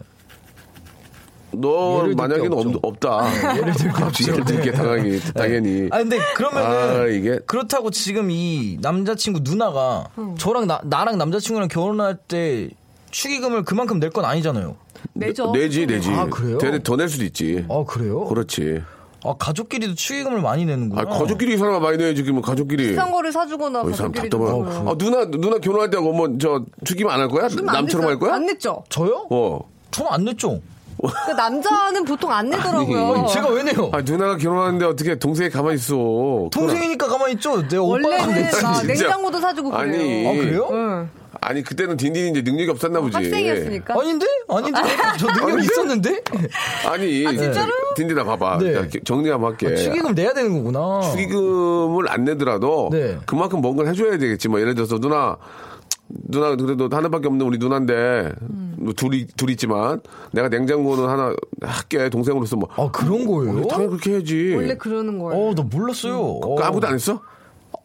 [1.53, 2.85] 너 만약에는 게 없.
[2.85, 3.57] 없다.
[3.59, 4.33] 예를 들게 갑자기 없죠.
[4.33, 4.77] 예를 들게 네.
[4.77, 5.89] 당연히, 당연히.
[5.91, 7.39] 아 근데 그러면은 아, 이게.
[7.47, 10.09] 그렇다고 지금 이 남자친구 누나가
[10.39, 12.69] 저랑 나, 나랑 남자친구랑 결혼할 때
[13.11, 14.77] 축의금을 그만큼 낼 건 아니잖아요.
[15.15, 15.51] 내죠.
[15.53, 16.11] 내지, 내지.
[16.11, 16.59] 아, 그래요?
[16.83, 17.65] 더낼 수도 있지.
[17.69, 18.25] 아 그래요?
[18.27, 18.83] 그렇지.
[19.25, 21.03] 아 가족끼리도 축의금을 많이 내는구나.
[21.03, 22.89] 아, 가족끼리 이 사람아 많이 내야지, 그러면 가족끼리.
[22.89, 24.13] 비싼 거를 사주거나 어, 이 사람.
[24.13, 24.65] 주고.
[24.67, 27.43] 아, 누나, 누나 결혼할 때 뭐, 저, 죽이면 안할 거야?
[27.49, 28.07] 남처럼 냈어요?
[28.07, 28.35] 할 거야?
[28.35, 28.83] 안 냈죠.
[28.89, 29.27] 저요?
[29.31, 29.61] 어.
[29.91, 30.61] 저는 안 냈죠.
[31.27, 33.15] 그 남자는 보통 안 내더라고요.
[33.15, 33.91] 아니, 제가 왜 내요?
[33.93, 36.49] 아, 누나가 결혼하는데 어떻게 동생이 가만히 있어.
[36.53, 37.67] 동생이니까 가만히 있죠.
[37.69, 38.83] 내가 오빠가 원래는 진짜.
[38.83, 39.83] 냉장고도 사주고 그래요.
[39.83, 40.29] 아니.
[40.29, 40.69] 아 그래요?
[40.73, 41.11] 응.
[41.43, 43.17] 아니, 그때는 딘딘이 이제 능력이 없었나 보지.
[43.17, 43.95] 학생이었으니까.
[43.99, 44.27] 아닌데?
[44.49, 44.81] 아닌데?
[45.19, 46.23] 저 능력 있었는데?
[46.87, 47.95] 아니, 진짜로요?
[47.97, 48.59] 딘딘아 봐봐.
[48.59, 48.75] 네.
[48.75, 49.75] 자, 정리 한번 할게.
[49.75, 51.01] 축의금 내야 되는 거구나.
[51.11, 53.17] 축의금을 안 내더라도 네.
[53.25, 54.49] 그만큼 뭔걸 해줘야 되겠지.
[54.49, 55.39] 뭐 예를 들어서 누나
[56.29, 58.33] 누나 그래도 하나밖에 없는 우리 누나인데
[58.79, 60.01] 뭐 둘이 둘 있지만
[60.33, 63.67] 내가 냉장고는 하나 할게 동생으로서 뭐 아 그런 거예요?
[63.69, 64.55] 당연히 그렇게 해야지.
[64.57, 65.41] 원래 그러는 거예요.
[65.51, 66.19] 어, 나 몰랐어요.
[66.21, 66.55] 어.
[66.57, 67.21] 그 아무것도 안 했어?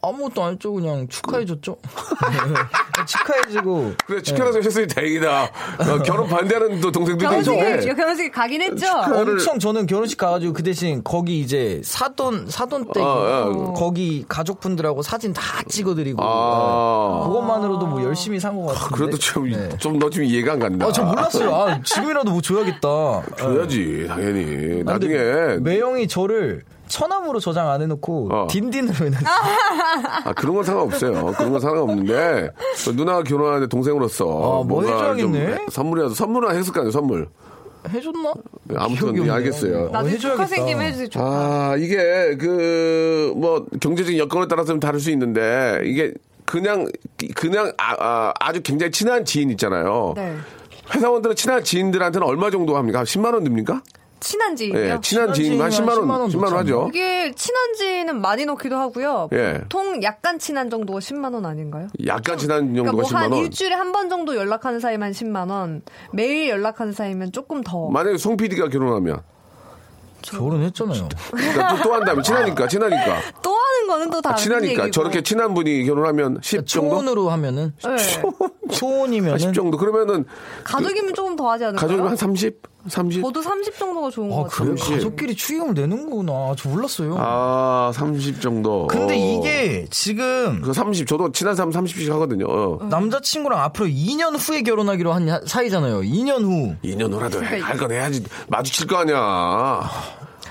[0.10, 0.74] 아무것도 안 했죠.
[0.74, 1.78] 그냥 축하해줬죠.
[3.08, 3.94] 축하해주고.
[4.08, 5.44] 그래 축하라서 했으니 다행이다.
[5.44, 8.88] 어, 결혼 반대하는 또 동생들도 있는데 결혼식에 가긴 했죠.
[9.14, 13.74] 엄청 저는 결혼식 가가지고 그 대신 거기 이제 사돈 사돈 댁 아, 아.
[13.76, 17.24] 거기 가족분들하고 사진 다 찍어드리고 아.
[17.28, 18.96] 그것만으로도 뭐 열심히 산 것 같은데.
[18.96, 19.70] 그래도 좀 네.
[19.78, 20.86] 좀너 지금 이해가 안 간다.
[20.86, 21.54] 아, 저 몰랐어요.
[21.54, 23.24] 아, 지금이라도 뭐 줘야겠다.
[23.38, 24.82] 줘야지 당연히.
[24.88, 28.48] 아, 나중에 매형이 저를 처남으로 저장 안 해놓고 어.
[28.50, 29.28] 딘딘으로 해놨어요.
[30.26, 31.34] 아, 그런 건 상관없어요.
[31.38, 32.52] 그런 건 상관없는데,
[32.86, 34.26] 또 누나가 결혼하는데 동생으로서.
[34.26, 35.56] 뭐 뭔가 해줘야겠네.
[35.56, 37.28] 좀 선물이라도, 선물은 했을 거 아니에요, 선물.
[37.90, 38.34] 해줬나?
[38.78, 39.34] 아무튼, 기억이 예.
[39.34, 39.86] 알겠어요.
[39.86, 40.46] 어, 나중에 해줘야겠다.
[40.46, 41.10] 축하 생기면 해주세요.
[41.16, 46.14] 아, 이게, 그, 뭐, 경제적인 여건에 따라서 좀 다를 수 있는데, 이게
[46.46, 46.88] 그냥,
[47.36, 50.14] 그냥, 아, 주 굉장히 친한 지인 있잖아요.
[50.16, 50.36] 네.
[50.94, 53.00] 회사원들은 친한 지인들한테는 얼마 정도 합니까?
[53.00, 53.82] 한 10만 원 듭니까?
[54.26, 54.80] 친한 지인이요.
[54.84, 56.88] 예, 친한 지인 한 10만 원, 10만 원 10만원 넣지 하죠.
[56.90, 59.30] 이게 친한 지인은 많이 넣기도 하고요.
[59.34, 59.60] 예.
[59.62, 61.90] 보통 약간 친한 정도가 10만 원 아닌가요?
[62.08, 63.38] 약간 친한 그러니까 정도가 뭐한 10만원.
[63.44, 67.88] 일주일에 한 번 정도 연락하는 사이만 10만 원, 매일 연락하는 사이면 조금 더.
[67.92, 69.22] 만약에 송 PD가 결혼하면.
[70.24, 71.08] 결혼했잖아요.
[71.32, 73.20] 그러니까 또, 또 한다면 친하니까, 친하니까.
[73.44, 74.72] 또 하는 거는 또 아, 다른 친하니까.
[74.72, 74.92] 얘기고.
[74.92, 76.90] 저렇게 친한 분이 결혼하면 10 정도?
[76.90, 78.72] 초혼으로 하면은 네.
[78.74, 79.78] 초혼이면은 10 정도.
[79.78, 80.26] 그러면은
[80.64, 81.80] 가족이면 조금 더 하지 않을까요?
[81.80, 82.60] 가족이면 한 30?
[82.88, 83.24] 30?
[83.24, 84.76] 저도 30 정도가 좋은 아 것 같아요.
[84.76, 84.96] 그래요?
[84.96, 86.54] 가족끼리 축의금을 내는구나.
[86.58, 87.16] 저 몰랐어요.
[87.18, 88.88] 아, 30 정도.
[88.88, 89.18] 근데 어.
[89.18, 92.46] 이게 지금 그 30, 저도 친한 사람 30씩 하거든요.
[92.48, 92.86] 어.
[92.90, 96.02] 남자친구랑 앞으로 2년 후에 결혼하기로 한 사이잖아요.
[96.02, 96.76] 2년 후.
[96.84, 98.24] 2년 후라도 그러니까 할건 해야지.
[98.48, 99.90] 마주칠 거 아니야.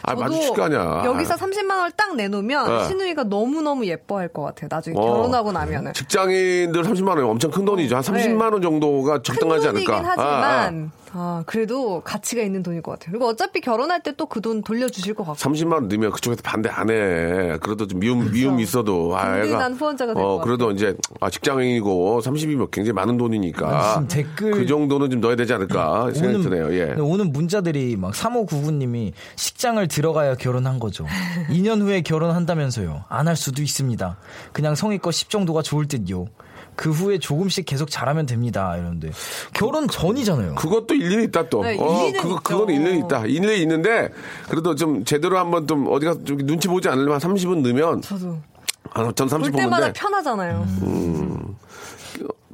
[0.07, 1.03] 아, 맞을 거 아니야.
[1.07, 2.89] 여기서 30만 원을 딱 내놓으면 네.
[2.89, 4.69] 신우이가 너무너무 예뻐할 것 같아요.
[4.71, 5.01] 나중에 어.
[5.01, 5.95] 결혼하고 나면은.
[5.95, 7.97] 직장인들 30만 원이 엄청 큰 돈이죠.
[7.97, 9.73] 한 30만 원 정도가 적당하지 네.
[9.73, 10.11] 큰 돈이긴 않을까.
[10.23, 10.61] 아, 아.
[10.61, 11.04] 하지만 아,
[11.47, 13.13] 그래도 가치가 있는 돈일 것 같아요.
[13.13, 15.39] 그리고 어차피 결혼할 때 또 그 돈 돌려주실 것 같고.
[15.39, 17.57] 30만 원 넣으면 그쪽에서 반대 안 해.
[17.61, 19.17] 그래도 좀 미움, 미움이 있어도.
[19.17, 20.45] 아, 애가- 후원자가 될 어, 것 같아요.
[20.45, 23.93] 그래도 이제, 아, 직장인이고 30이면 굉장히 많은 돈이니까.
[23.95, 26.73] 지금 댓글 그 정도는 좀 넣어야 되지 않을까 생각이 드네요.
[26.75, 26.87] 예.
[26.87, 31.07] 근데 오는 문자들이 막 3599님이 식장을 들어가야 결혼한 거죠.
[31.51, 33.05] 2년 후에 결혼한다면서요.
[33.09, 34.19] 안 할 수도 있습니다.
[34.53, 36.27] 그냥 성의껏 10 정도가 좋을 듯요.
[36.77, 38.77] 그 후에 조금씩 계속 잘하면 됩니다.
[38.77, 39.11] 이런데
[39.53, 40.57] 결혼 전이잖아요.
[40.57, 41.63] 그것도 일리는 있다 또.
[41.63, 42.41] 네, 어, 그거.
[42.41, 43.27] 그거는 일리는 있다.
[43.27, 44.09] 일리 있는데
[44.49, 48.39] 그래도 좀 제대로 한번 좀 어디가 좀 눈치 보지 않으려면 30은 넣으면 저도
[48.93, 50.67] 아, 전 30볼 때마다 편하잖아요.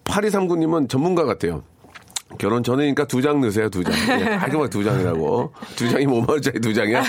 [0.05, 1.63] 8239님은 전문가 같아요.
[2.39, 3.93] 결혼 전이니까 두 장 넣으세요, 두 장.
[4.21, 5.53] 예, 깔끔하게 두 장이라고.
[5.77, 7.03] 두 장이 5만원짜리 두 장이야?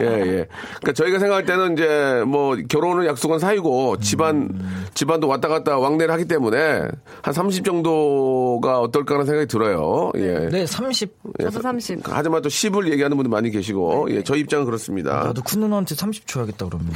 [0.00, 0.48] 예, 예.
[0.80, 4.50] 그러니까 저희가 생각할 때는 이제 뭐 결혼을 약속한 사이고 집안,
[4.94, 6.82] 집안도 왔다 갔다 왕래를 하기 때문에
[7.22, 10.10] 한 30 정도가 어떨까라는 생각이 들어요.
[10.16, 10.48] 예.
[10.50, 11.14] 네, 30.
[11.40, 12.00] 저도 30.
[12.04, 15.24] 하지만 또 10을 얘기하는 분들 많이 계시고, 예, 저희 입장은 그렇습니다.
[15.24, 16.88] 나도 큰 누나한테 30 줘야겠다 그러면.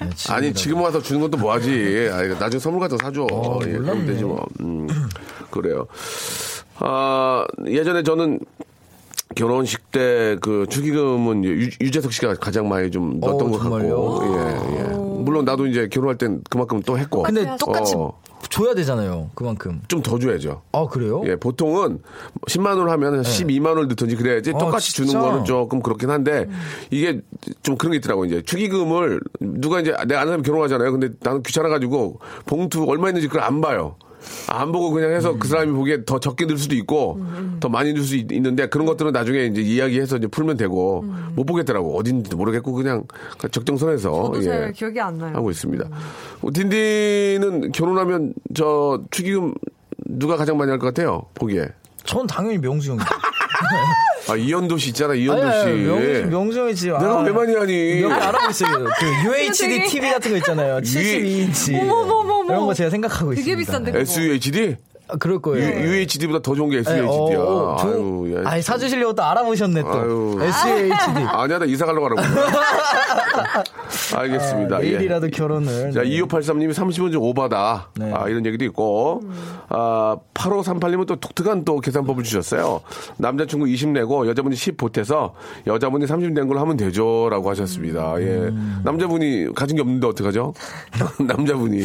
[0.00, 0.10] 네.
[0.30, 2.10] 아니 지금 와서 주는 것도 뭐하지.
[2.38, 3.26] 나중에 선물 같은 거 사줘.
[3.30, 4.06] 어, 예, 그러면 몰랐네.
[4.06, 4.44] 되지 뭐.
[4.60, 4.86] 음,
[5.50, 5.86] 그래요.
[6.78, 8.40] 아 예전에 저는
[9.34, 13.78] 결혼식 때 그 축의금은 유, 유재석 씨가 가장 많이 좀 넣었던 어, 것 같고.
[13.80, 14.20] 정말요?
[14.24, 14.82] 예, 예.
[14.94, 17.22] 물론 나도 이제 결혼할 땐 그만큼 또 했고.
[17.22, 17.56] 근데 하셨어요.
[17.58, 18.12] 똑같이 어,
[18.50, 19.30] 줘야 되잖아요.
[19.34, 19.80] 그만큼.
[19.88, 20.62] 좀 더 줘야죠.
[20.72, 21.22] 아, 그래요?
[21.26, 22.00] 예, 보통은
[22.48, 25.24] 10만 원을 하면 12만 원을 넣든지 그래야지 아, 똑같이 주는 진짜?
[25.24, 26.48] 거는 조금 그렇긴 한데
[26.90, 27.20] 이게
[27.62, 30.92] 좀 그런 게 있더라고 이제 축의금을 누가 이제 내가 아는 사람이 결혼하잖아요.
[30.92, 33.96] 근데 나는 귀찮아 가지고 봉투 얼마 있는지 그걸 안 봐요.
[34.48, 37.18] 아, 안 보고 그냥 해서 그 사람이 보기에 더 적게 들 수도 있고
[37.60, 41.02] 더 많이 들 수 있는데 그런 것들은 나중에 이제 이야기해서 이제 풀면 되고
[41.34, 43.04] 못 보겠더라고 어딘지도 모르겠고 그냥
[43.50, 44.72] 적정선에서 저도 잘 예.
[44.72, 45.34] 기억이 안 나요.
[45.36, 45.84] 하고 있습니다.
[46.42, 49.54] 어, 딘딘은 결혼하면 저 축의금
[50.06, 51.22] 누가 가장 많이 할 것 같아요?
[51.34, 51.68] 보기에.
[52.04, 53.06] 전 당연히 명수 형이죠.
[54.28, 55.68] 아 이현도 씨 있잖아 이현도 씨.
[55.84, 56.86] 명수, 명수 형이지.
[56.88, 58.00] 내가 왜 많이 하니?
[58.02, 58.84] 몇개 알아보고 있어요.
[58.84, 60.78] 그 UHD TV 같은 거 있잖아요.
[60.80, 61.74] 72인치.
[61.80, 62.33] 어머머머머.
[62.46, 63.44] 이런 거 제가 생각하고 있습니다.
[63.44, 63.98] 되게 비싼데, 네.
[63.98, 64.10] 그거.
[64.10, 64.76] SUHD?
[65.08, 65.80] 아, 그럴 거예요.
[65.86, 67.38] UHD보다 더 좋은 게 네, SUHD야.
[67.38, 68.42] 어, 어, 저- 아유, 예.
[68.48, 69.88] 아이, 사주시려고 또 알아보셨네, 또.
[69.92, 70.38] 아유.
[70.40, 70.92] SUHD.
[71.28, 72.22] 아니야 나 이사 가려고 하라고.
[74.16, 74.76] 알겠습니다.
[74.76, 74.90] 아, 예.
[74.92, 75.92] 내일이라도 결혼을.
[75.92, 76.08] 자, 네.
[76.08, 77.90] 2583님이 30은 좀 오바다.
[77.96, 78.12] 네.
[78.14, 79.22] 아, 이런 얘기도 있고.
[79.68, 82.80] 아, 8538님은 또 독특한 또 계산법을 주셨어요.
[83.18, 85.34] 남자친구 20 내고 여자분이 10 보태서
[85.66, 87.28] 여자분이 30 낸 걸로 하면 되죠.
[87.30, 88.14] 라고 하셨습니다.
[88.20, 88.24] 예.
[88.24, 88.80] 음.
[88.84, 90.54] 남자분이 가진 게 없는데 어떡하죠?
[91.20, 91.84] 남자분이.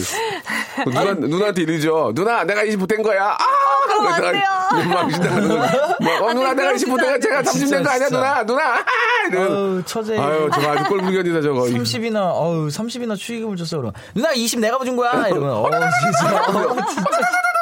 [0.86, 2.14] 누나, 누나한테 이러죠.
[2.16, 3.38] 누나, 내가 20 보탠 거 야.
[3.40, 3.46] 아!
[3.88, 4.90] 그럼 안 그러다가 돼요.
[4.90, 5.56] 막 신당하는 거.
[6.02, 8.44] 뭐, 어, 누나, 내가 20 보탠 거 제가 30낸거 아니야, 누나?
[8.46, 8.64] 누나!
[8.76, 8.84] 아!
[9.30, 9.44] 이런.
[9.48, 10.18] 아유, 처제.
[10.18, 11.62] 아유, 저거 아주 꼴불견이다, 저거.
[11.64, 13.92] 30이나, 어우, 30이나 축의금을 줬어, 그럼.
[14.16, 15.28] 누나 20 내가 준 거야!
[15.28, 16.44] 이러면, 어, 진짜.
[16.46, 17.04] 어, 진짜.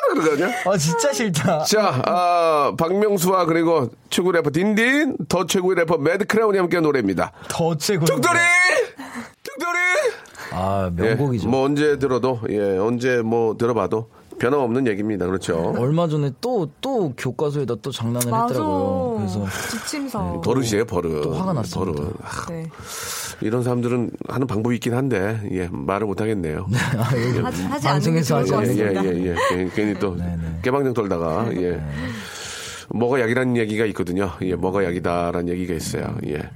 [0.10, 0.47] 그러거든요.
[0.65, 1.63] 아, 진짜 싫다.
[1.65, 7.31] 자, 아, 박명수와 그리고 최고 래퍼 딘딘, 더 최고의 래퍼 매드클라운이 함께 노래입니다.
[7.49, 8.05] 더 최고.
[8.05, 8.39] 툭돌이!
[9.43, 9.77] 툭돌이!
[10.51, 11.49] 아, 예, 명곡이죠.
[11.49, 15.26] 뭐 언제 들어도, 예, 언제 뭐 들어봐도 변함없는 얘기입니다.
[15.26, 15.73] 그렇죠.
[15.78, 18.47] 얼마 전에 또, 또 교과서에다 또 장난을 맞아.
[18.47, 19.15] 했더라고요.
[19.17, 20.41] 그래서 지침서.
[20.41, 21.21] 버릇이에요, 버릇.
[21.23, 21.91] 또 화가 났습니다.
[21.91, 22.13] 버릇.
[22.21, 22.67] 아, 네.
[23.41, 26.67] 이런 사람들은 하는 방법이 있긴 한데, 예, 말을 못 하겠네요.
[26.97, 28.80] 아, 하지, 하지 게 방송에서 것 하죠.
[28.80, 28.93] 예.
[28.95, 29.36] 예, 예.
[29.50, 30.60] 괜히, 괜히 또 네, 네.
[30.63, 31.82] 깨방정 돌다가, 예.
[32.89, 34.32] 뭐가 약이라는 얘기가 있거든요.
[34.43, 36.15] 예, 뭐가 약이다라는 얘기가 있어요.
[36.28, 36.50] 예.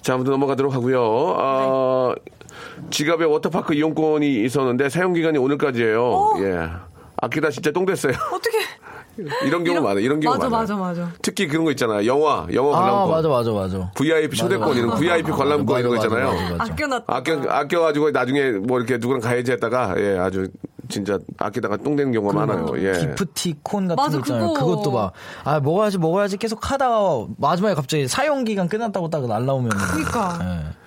[0.00, 1.02] 자, 아무튼 넘어가도록 하고요.
[1.02, 2.14] 어,
[2.90, 6.34] 지갑에 워터파크 이용권이 있었는데 사용 기간이 오늘까지예요.
[6.38, 6.68] 예.
[7.22, 8.12] 아끼다 진짜 똥 됐어요.
[8.32, 8.58] 어떻게.
[9.46, 10.00] 이런 경우 많아요.
[10.00, 10.76] 이런 경우 맞아, 많아요.
[10.78, 11.12] 맞아, 맞아.
[11.22, 12.04] 특히 그런 거 있잖아요.
[12.06, 13.10] 영화, 영화 아, 관람권.
[13.10, 13.90] 맞아, 맞아, 맞아.
[13.94, 15.00] VIP 초대권 맞아, 이런 맞아.
[15.00, 16.32] VIP 관람권 맞아, 이런 거 맞아, 있잖아요.
[16.32, 16.72] 맞아, 맞아.
[16.72, 17.04] 아껴놨다.
[17.16, 20.48] 아껴 아껴 가지고 나중에 뭐 이렇게 누구랑 가야지 했다가 예 아주
[20.88, 22.66] 진짜 아끼다가 똥 되는 경우가 많아요.
[22.78, 22.92] 예.
[22.98, 24.52] 기프티콘 같은 맞아, 거 있잖아요.
[24.54, 24.66] 그거.
[24.66, 25.12] 그것도 막,
[25.44, 29.70] 아, 먹어야지, 먹어야지 계속 하다가 마지막에 갑자기 사용 기간 끝났다고 딱 날라오면.
[29.70, 30.38] 그러니까.
[30.42, 30.81] 예.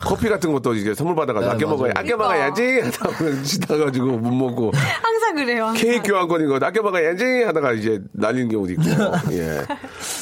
[0.00, 1.68] 커피 같은 것도 이제 선물 받아가지고 네, 아껴.
[1.68, 2.16] 먹어야 아껴.
[2.16, 5.66] 먹어야지 하다가 지나가지고 못 먹고 항상 그래요.
[5.66, 5.74] 항상.
[5.86, 8.82] 케이크 교환권인 거 아껴 먹어야지 하다가 이제 날리는 경우도 있고
[9.32, 9.62] 예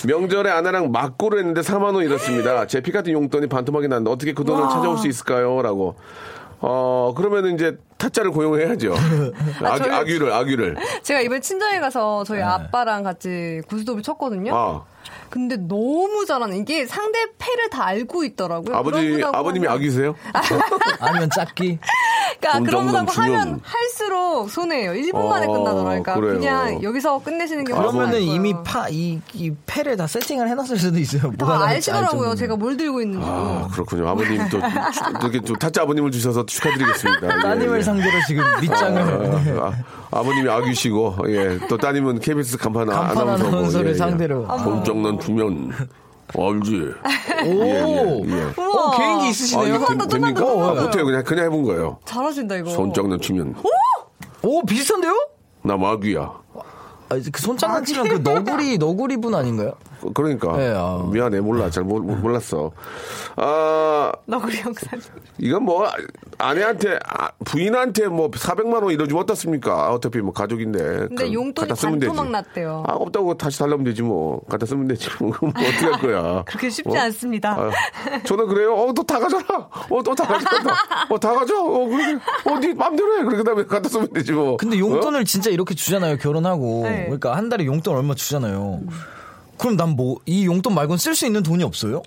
[0.07, 4.45] 명절에 아내랑 막고를 했는데 4만 원 잃었습니다 제 피 같은 용돈이 반토막이 났는데 어떻게 그
[4.45, 5.97] 돈을 찾아올 수 있을까요?라고
[6.61, 8.93] 어 그러면 이제 타짜를 고용해야죠
[9.63, 14.53] 아, 저희- 아귀를 아귀를 제가 이번에 친정에 가서 저희 아빠랑 같이 구스톱을 쳤거든요.
[14.57, 14.83] 아
[15.31, 18.75] 근데 너무 잘하는 이게 상대 패를 다 알고 있더라고요.
[18.77, 20.15] 아버지 아버님이 하면- 아귀세요?
[21.01, 21.79] 아니면 짝기.
[22.41, 24.93] 그러니까 정도 주면- 하면 할수록 손해예요.
[24.93, 26.15] 1분 만에 아, 끝나더라니까.
[26.15, 26.35] 그래요.
[26.39, 28.63] 그냥 여기서 끝내시는 게 그러면은 이미 거예요.
[28.65, 31.23] 파, 이, 이 패를 다 세팅을 해놨을 수도 있어요.
[31.39, 32.11] 뭐다 하나 할지 알 아시더라고요.
[32.11, 32.37] 정도면.
[32.37, 33.27] 제가 뭘 들고 있는지.
[33.29, 34.09] 아, 그렇군요.
[34.09, 34.61] 아버님 또,
[34.93, 37.27] 축- 이렇게 또 타짜 아버님을 주셔서 축하드리겠습니다.
[37.39, 37.83] 예, 따님을 예.
[37.83, 39.61] 상대로 지금 밑장을.
[39.61, 39.73] 아,
[40.11, 41.59] 아, 버님이 아귀시고, 예.
[41.69, 43.95] 또 따님은 KBS 간판, 간판 아나운서고, 아나운서를 예, 예.
[43.95, 44.47] 상대로.
[44.59, 45.73] 손정난 두면,
[46.37, 46.93] 알지.
[47.47, 47.65] 오!
[47.65, 48.43] 예, 예, 예.
[48.63, 49.75] 어, 개인기 아, 있으시네요.
[49.77, 50.43] 이거 된- 됩니까?
[50.45, 51.05] 아, 못해요.
[51.05, 51.99] 그냥, 그냥 해본 거예요.
[52.05, 52.71] 잘하신다 이거.
[52.71, 53.55] 손정난 치면,
[54.43, 55.29] 오, 비슷한데요?
[55.63, 56.21] 나 마귀야.
[57.11, 59.73] 아, 그 손장난 치면 그 너구리, 너구리 분 아닌가요?
[60.15, 60.57] 그러니까.
[60.57, 61.03] 네, 아.
[61.11, 61.41] 미안해.
[61.41, 61.71] 몰라.
[61.71, 62.71] 잘 몰, 몰랐어.
[63.37, 65.01] 아, 너구리 영상.
[65.39, 65.87] 이건 뭐
[66.39, 69.93] 아내한테 아, 부인한테 뭐 400만 원 이러지 어떻습니까?
[69.93, 70.79] 어차피 뭐 가족인데.
[71.09, 72.09] 근데 그, 용돈이 갖다 쓰면 되지.
[72.09, 72.85] 반토막 났대요.
[72.87, 74.41] 아 없다고 다시 달라면 되지 뭐.
[74.49, 75.09] 갖다 쓰면 되지.
[75.21, 76.43] 뭐 뭐 어떻게 할 거야?
[76.47, 77.01] 그렇게 쉽지 어?
[77.01, 77.53] 않습니다.
[77.53, 77.71] 아,
[78.25, 78.75] 저는 그래요.
[78.75, 79.45] 어, 또다 가져라.
[79.91, 80.75] 어, 또다 가져라.
[81.11, 81.61] 어, 다 가져.
[81.63, 82.19] 어, 그래.
[82.45, 83.25] 어, 네 맘대로 해.
[83.25, 84.57] 그렇게 다음에 갖다 쓰면 되지 뭐.
[84.57, 86.83] 근데 용돈을 진짜 이렇게 주잖아요, 결혼하고.
[86.85, 87.05] 네.
[87.05, 88.81] 그러니까 한 달에 용돈 얼마 주잖아요.
[89.59, 92.03] 그럼 난 뭐, 이 용돈 말고는 쓸 수 있는 돈이 없어요?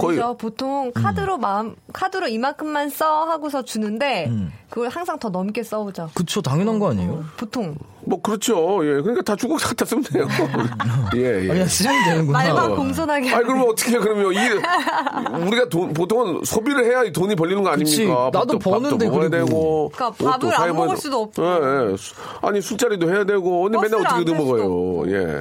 [0.00, 0.36] 거의- 아니죠.
[0.38, 4.50] 보통 카드로 마음 카드로 이만큼만 써 하고서 주는데 음.
[4.70, 6.12] 그걸 항상 더 넘게 써오죠.
[6.14, 7.22] 그쵸, 당연한 거 아니에요?
[7.36, 7.74] 보통
[8.06, 8.80] 뭐 그렇죠.
[8.86, 9.02] 예.
[9.02, 10.26] 그러니까 다 주고 갖다 쓰면 돼요.
[11.14, 11.50] 예, 예.
[11.50, 12.38] 아, 그냥 쓰면 되는구나.
[12.38, 13.34] 말만 공손하게.
[13.34, 17.70] 아니 그러면 어떻게 해 그러면 이 우리가 돈 보통은 소비를 해야 이 돈이 벌리는 거
[17.72, 18.00] 그치.
[18.04, 18.30] 아닙니까?
[18.32, 19.46] 나도 밥도, 버는데 밥도 먹어야 그리고.
[19.46, 21.00] 되고 그러니까 밥을 옷도 안 먹을 되고.
[21.00, 21.42] 수도 없고.
[21.44, 21.96] 예, 예.
[21.98, 25.12] 수- 아니 술자리도 해야 되고 언니 맨날 버스를 어떻게 안탈 수도 먹어요?
[25.12, 25.40] 예.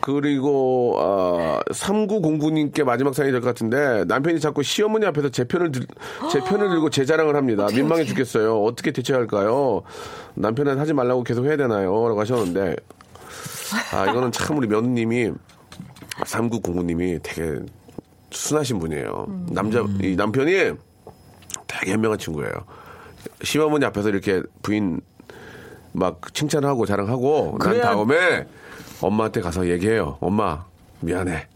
[0.00, 5.86] 그리고 아 3909님께 마지막 사연이 될 것 같은데 남편이 자꾸 시어머니 앞에서 제 편을 들,
[6.30, 7.66] 제 편을 들고 제 자랑을 합니다.
[7.72, 8.62] 민망해 죽겠어요.
[8.62, 9.82] 어떻게 대처할까요?
[10.34, 12.76] 남편은 하지 말라고 계속 해야 되나요?라고 하셨는데
[13.92, 15.32] 아 이거는 참 우리 며느님이
[16.24, 17.58] 3909님이 되게
[18.30, 19.26] 순하신 분이에요.
[19.52, 20.52] 남자 이 남편이
[21.66, 22.52] 되게 현명한 친구예요.
[23.42, 25.00] 시어머니 앞에서 이렇게 부인
[25.92, 28.46] 막 칭찬하고 자랑하고 난 그래야- 다음에
[29.02, 30.18] 엄마한테 가서 얘기해요.
[30.20, 30.64] 엄마
[31.00, 31.46] 미안해.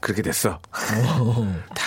[0.00, 0.58] 그렇게 됐어.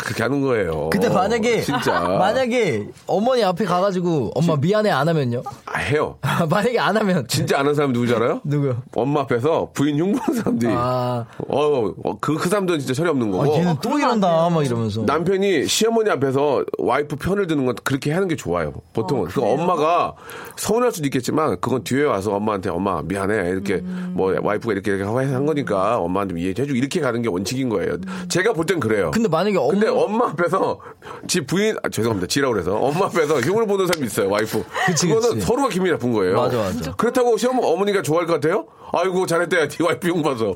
[0.10, 0.89] 다 그렇게 하는 거예요.
[0.91, 5.43] 근데 만약에 진짜 만약에 어머니 앞에 가가지고 엄마 미안해 안 하면요?
[5.65, 6.17] 아, 해요.
[6.50, 8.41] 만약에 안 하면 진짜 아는 사람 누구지 알아요?
[8.45, 8.82] 누구요?
[8.95, 11.26] 엄마 앞에서 부인 흉보는 사람들이 아.
[11.48, 15.04] 어, 어, 그, 그 사람들은 진짜 철이 없는 아, 거고 얘는 또 이런다 막 이러면서
[15.04, 18.74] 남편이 시어머니 앞에서 와이프 편을 드는 건 그렇게 하는 게 좋아요.
[18.93, 19.26] 보통은.
[19.26, 20.15] 그 엄마가
[20.56, 23.50] 서운할 수도 있겠지만 그건 뒤에 와서 엄마한테 엄마 미안해.
[23.50, 23.78] 이렇게
[24.12, 27.98] 뭐 와이프가 이렇게 이렇게 한 거니까 엄마한테 이해해주고 이렇게 가는 게 원칙인 거예요.
[28.30, 29.10] 제가 볼 땐 그래요.
[29.12, 30.79] 근데 만약에 근데 엄마 앞에서
[31.27, 32.27] 지 부인 아, 죄송합니다.
[32.27, 32.75] 지라고 그래서.
[32.75, 34.63] 엄마 앞에서 흉을 보는 사람이 있어요 와이프.
[34.88, 35.45] 그치, 그거는 그치.
[35.45, 36.35] 서로가 기분이 나쁜 거예요.
[36.35, 36.91] 맞아, 맞아.
[36.95, 40.54] 그렇다고 시어머 어머니가 좋아할 것 같아요 아이고 잘했다 야네 와이프 흉 봐서.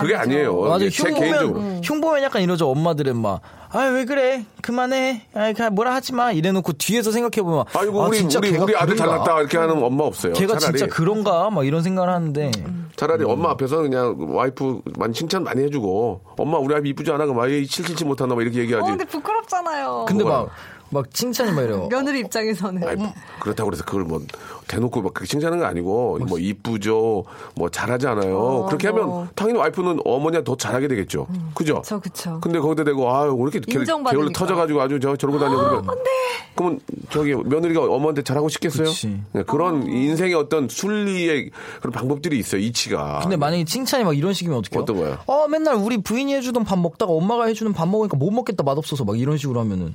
[0.00, 0.18] 그게 아니죠.
[0.18, 0.60] 아니에요.
[0.62, 1.54] 맞아 흉 개인적으로.
[1.54, 2.68] 보면 흉 보면 약간 이러죠.
[2.70, 3.40] 엄마들은 막
[3.72, 4.44] 아 왜 그래?
[4.62, 5.22] 그만해.
[5.32, 6.32] 아 그냥 뭐라 하지 마.
[6.32, 9.18] 이래놓고 뒤에서 생각해 보면 아이고 아, 우리 진짜 우리 우리 아들 그런가?
[9.18, 9.40] 잘났다.
[9.40, 10.32] 이렇게 하는 엄마 없어요.
[10.32, 10.78] 걔가 차라리.
[10.78, 11.50] 진짜 그런가?
[11.50, 12.50] 막 이런 생각을 하는데.
[12.96, 17.26] 차라리 엄마 앞에서 그냥 와이프 많이 칭찬 많이 해주고 엄마 우리 아이 이쁘지 않아?
[17.26, 18.34] 그럼 아예 칠칠치 못하나?
[18.34, 18.88] 막 이렇게 어, 얘기하지.
[18.90, 20.04] 근데 부끄럽잖아요.
[20.08, 20.24] 근데?
[20.24, 20.48] 막
[20.90, 22.96] 막 칭찬이 막 이래요 며느리 입장에서는 아이,
[23.40, 24.20] 그렇다고 그래서 그걸 뭐
[24.66, 27.24] 대놓고 막 그렇게 칭찬하는 거 아니고 뭐 이쁘죠
[27.54, 29.28] 뭐 잘하잖아요 어, 그렇게 하면 뭐.
[29.34, 32.38] 당연히 와이프는 어머니가 더 잘하게 되겠죠 그죠 그쵸, 그쵸.
[32.40, 33.60] 근데 거기다 대고 아유 왜 이렇게.
[33.60, 35.86] 게을러 터져가지고 아주 저 저러고 다녀 그러면
[36.54, 39.20] 그러면 저기 며느리가 어머니한테 잘하고 싶겠어요 그치.
[39.32, 41.50] 네, 그런 인생의 어떤 순리의
[41.80, 44.82] 그런 방법들이 있어요 이치가 근데 만약에 칭찬이 막 이런 식이면 어떡해요?
[44.82, 45.18] 어떤 거요?
[45.26, 49.18] 어, 맨날 우리 부인이 해주던 밥 먹다가 엄마가 해주는 밥 먹으니까 못 먹겠다 맛없어서 막
[49.18, 49.94] 이런 식으로 하면은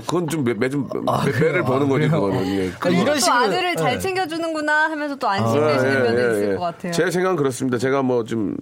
[0.11, 1.31] 그건 좀 매, 매, 좀 아, 매?
[1.31, 2.09] 매를 버는 아, 거지?
[2.09, 2.71] 그거는 예.
[2.81, 3.99] 그리고 이런 또 식으로- 아들을 잘 네.
[3.99, 6.55] 챙겨주는구나 하면서 또 안심되시는 예, 면도 예, 있을 예.
[6.55, 6.91] 것 같아요.
[6.91, 7.77] 제 생각은 그렇습니다.
[7.77, 8.57] 제가 뭐 좀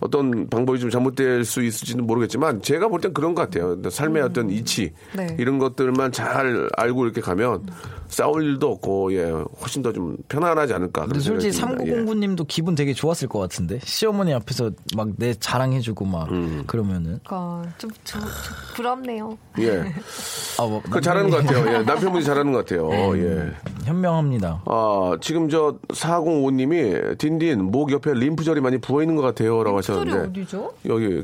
[0.00, 3.76] 어떤 방법이 좀 잘못될 수 있을지는 모르겠지만 제가 볼 땐 그런 것 같아요.
[3.90, 5.34] 삶의 어떤 이치 네.
[5.40, 7.66] 이런 것들만 잘 알고 이렇게 가면
[8.08, 9.24] 싸울 일도 없고 예
[9.60, 11.06] 훨씬 더 좀 편안하지 않을까.
[11.06, 11.84] 근데 그런 솔직히 듭니다.
[11.88, 11.92] 예.
[12.04, 16.62] 3909님도 기분 되게 좋았을 것 같은데 시어머니 앞에서 막 내 자랑해주고 막 음.
[16.66, 18.30] 그러면은 그러니까 좀, 좀, 좀
[18.76, 19.36] 부럽네요.
[19.58, 19.64] 예.
[19.64, 19.80] 예.
[20.58, 21.66] 아, 뭐, 그 잘하는 것 같아요.
[21.78, 21.82] 예.
[21.82, 22.90] 남편분이 잘하는 것 같아요.
[23.18, 23.50] 예.
[23.84, 24.62] 현명합니다.
[24.66, 30.72] 아, 지금 저 405님이 딘딘 목 옆에 림프절이 많이 부어 있는 것 같아요라고 하셨는데 어디죠?
[30.86, 31.22] 여기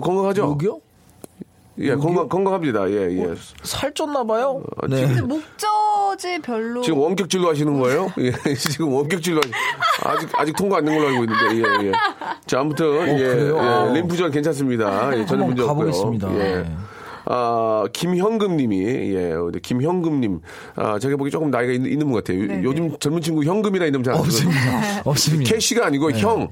[0.00, 0.42] 건강하죠?
[0.52, 0.80] 여기요?
[1.78, 2.90] 예, 건강 건강합니다.
[2.90, 3.34] 예, 예.
[3.62, 4.62] 살쪘나 봐요.
[4.82, 5.06] 어, 네.
[5.06, 6.82] 근데 목젖이 별로.
[6.82, 8.12] 지금 원격질로 하시는 거예요?
[8.18, 9.52] 예, 지금 원격질로 하시...
[10.04, 11.92] 아직 아직 통과 안 된 걸로 알고 있는데 예, 예.
[12.46, 13.88] 자, 아무튼 예, 그래요?
[13.88, 15.16] 예, 림프절 괜찮습니다.
[15.18, 15.66] 예, 전혀 문제 없고요.
[15.90, 16.34] 가보겠습니다.
[16.34, 16.66] 예.
[17.30, 17.34] 네.
[17.36, 20.40] 아, 김현금님이, 예, 김현금님,
[20.74, 22.42] 아, 제가 보기 조금 나이가 있, 있는 분 같아요.
[22.42, 22.62] 요- 네네.
[22.64, 24.50] 요즘 젊은 친구 현금이라 이름 잘안 쓰거든요.
[24.50, 25.02] 없습니다.
[25.04, 25.54] 없습니다.
[25.54, 26.48] cash가 아니고 형.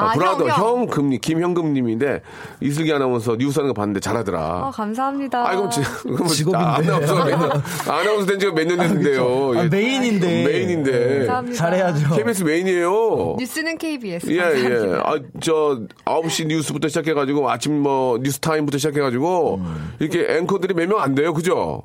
[0.00, 0.78] 아, 브라더 형, 형.
[0.80, 2.22] 형금님 김형금님인데
[2.60, 4.40] 이슬기 아나운서 뉴스 하는 거 봤는데 잘하더라.
[4.40, 5.46] 아, 감사합니다.
[5.48, 6.64] 아이고 지- 그럼 직업인데.
[6.64, 7.14] 아나운서
[7.90, 9.52] 아나운서 된 지가 몇 년 됐는데요.
[9.58, 9.68] 아, 예.
[9.68, 10.44] main인데.
[10.46, 11.18] main인데.
[11.18, 11.56] 감사합니다.
[11.56, 12.14] 잘해야죠.
[12.16, 13.36] KBS main이에요.
[13.38, 14.30] 뉴스는 KBS.
[14.30, 14.96] 예, 감사합니다.
[14.96, 15.00] 예.
[15.04, 19.92] 아, 저, 9시 뉴스부터 시작해가지고, 아침 뭐, 뉴스타임부터 시작해가지고, 음.
[19.98, 21.82] 이렇게 앵커들이 몇 명 안 돼요, 그죠?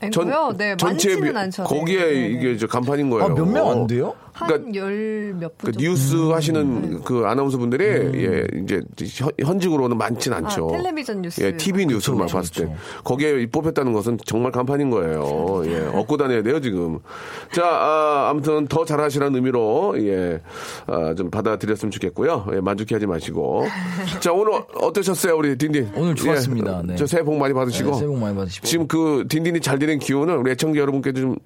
[0.00, 0.52] 앵커요?
[0.58, 1.64] 네, 전체에 많지는 비- 않죠.
[1.64, 3.24] 거기에 네, 네, 이게 저 간판인 거예요.
[3.24, 4.14] 아, 몇 명 안 돼요?
[4.34, 5.78] 그러니까 한열몇 분 그.
[5.78, 6.32] 뉴스 음.
[6.32, 10.68] 하시는 그 아나운서 분들이 예 이제 현, 현직으로는 많진 않죠.
[10.68, 11.40] 아, 텔레비전 뉴스.
[11.42, 12.76] 예, TV 뉴스만 그쵸, 봤을 때 그쵸.
[13.04, 15.62] 거기에 뽑혔다는 것은 정말 간판인 거예요.
[15.66, 16.98] 예, 얻고 다녀야 돼요 지금.
[17.52, 20.40] 자, 아, 아무튼 더 잘하시라는 의미로 예,
[20.86, 22.46] 아, 좀 받아들였으면 좋겠고요.
[22.54, 23.66] 예, 만족해하지 마시고.
[24.20, 25.92] 자, 오늘 어떠셨어요, 우리 딘딘?
[25.94, 26.80] 오늘 좋았습니다.
[26.82, 26.96] 예, 네.
[26.96, 27.90] 저 새해 복 많이 받으시고.
[27.90, 28.66] 네, 새해 복 많이 받으시고.
[28.66, 31.36] 지금 그 딘딘이 잘 되는 기운을 우리 애청자 여러분께 좀.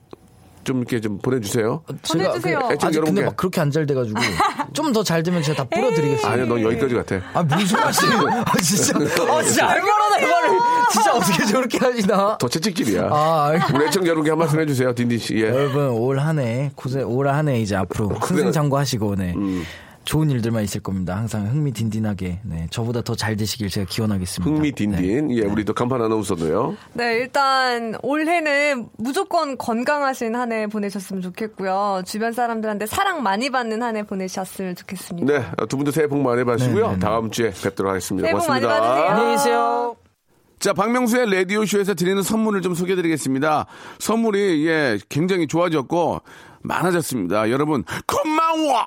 [0.64, 1.82] 좀 이렇게 좀 보내주세요.
[2.11, 2.59] 보내주세요.
[2.68, 3.22] 그, 애청자 아직 근데 여러분께.
[3.24, 4.18] 막 그렇게 안 잘 돼가지고
[4.74, 6.28] 좀 더 잘 되면 제가 다 뿌려드리겠습니다.
[6.30, 7.20] 아니야, 넌 여기까지 같아.
[7.34, 8.28] 아 무슨 말씀이에요?
[8.44, 8.98] 아 진짜,
[9.32, 10.59] 아 진짜 알만하다 이 말을
[10.92, 12.38] 진짜 어떻게 저렇게 하시나?
[12.38, 13.09] 더 채찍질이야.
[13.11, 13.76] 아, 아이고.
[13.76, 15.36] 우리 애청자 여러분께 한 말씀 해주세요, 딘딘 씨.
[15.36, 15.48] 예.
[15.48, 19.34] 여러분 올 한해 고생 올 한 해 이제 앞으로 승승장구하시고 네.
[20.09, 21.14] 좋은 일들만 있을 겁니다.
[21.16, 24.50] 항상 흥미딘딘하게 네, 저보다 더 잘 되시길 제가 기원하겠습니다.
[24.50, 24.74] 흥미 네.
[24.74, 25.36] 딘딘.
[25.36, 26.76] 예, 우리 또 간판 아나운서도요.
[26.94, 32.04] 네, 일단 올해는 무조건 건강하신 한 해 보내셨으면 좋겠고요.
[32.06, 35.30] 주변 사람들한테 사랑 많이 받는 한 해 보내셨으면 좋겠습니다.
[35.30, 36.84] 네, 두 분도 새해 복 많이 받으시고요.
[36.86, 36.98] 네, 네, 네.
[37.00, 38.26] 다음 주에 뵙도록 하겠습니다.
[38.28, 38.80] 새해 복 많이 고맙습니다.
[38.80, 39.09] 받으세요.
[39.11, 39.96] 안녕히 계세요.
[40.59, 43.66] 자, 박명수의 라디오쇼에서 드리는 선물을 좀 소개해 드리겠습니다.
[43.98, 46.22] 선물이, 예, 굉장히 좋아졌고,
[46.62, 47.50] 많아졌습니다.
[47.50, 48.86] 여러분, 고마워!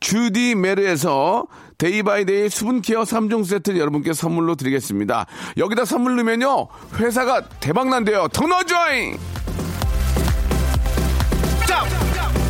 [0.00, 1.46] 주디 메르에서
[1.78, 5.26] 데이바이데이 수분케어 3종 세트 여러분께 선물로 드리겠습니다.
[5.56, 6.68] 여기다 선물 넣으면요,
[6.98, 8.28] 회사가 대박난대요.
[8.32, 9.18] 더 넣어줘잉!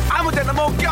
[0.09, 0.91] 아무 데나 못 가!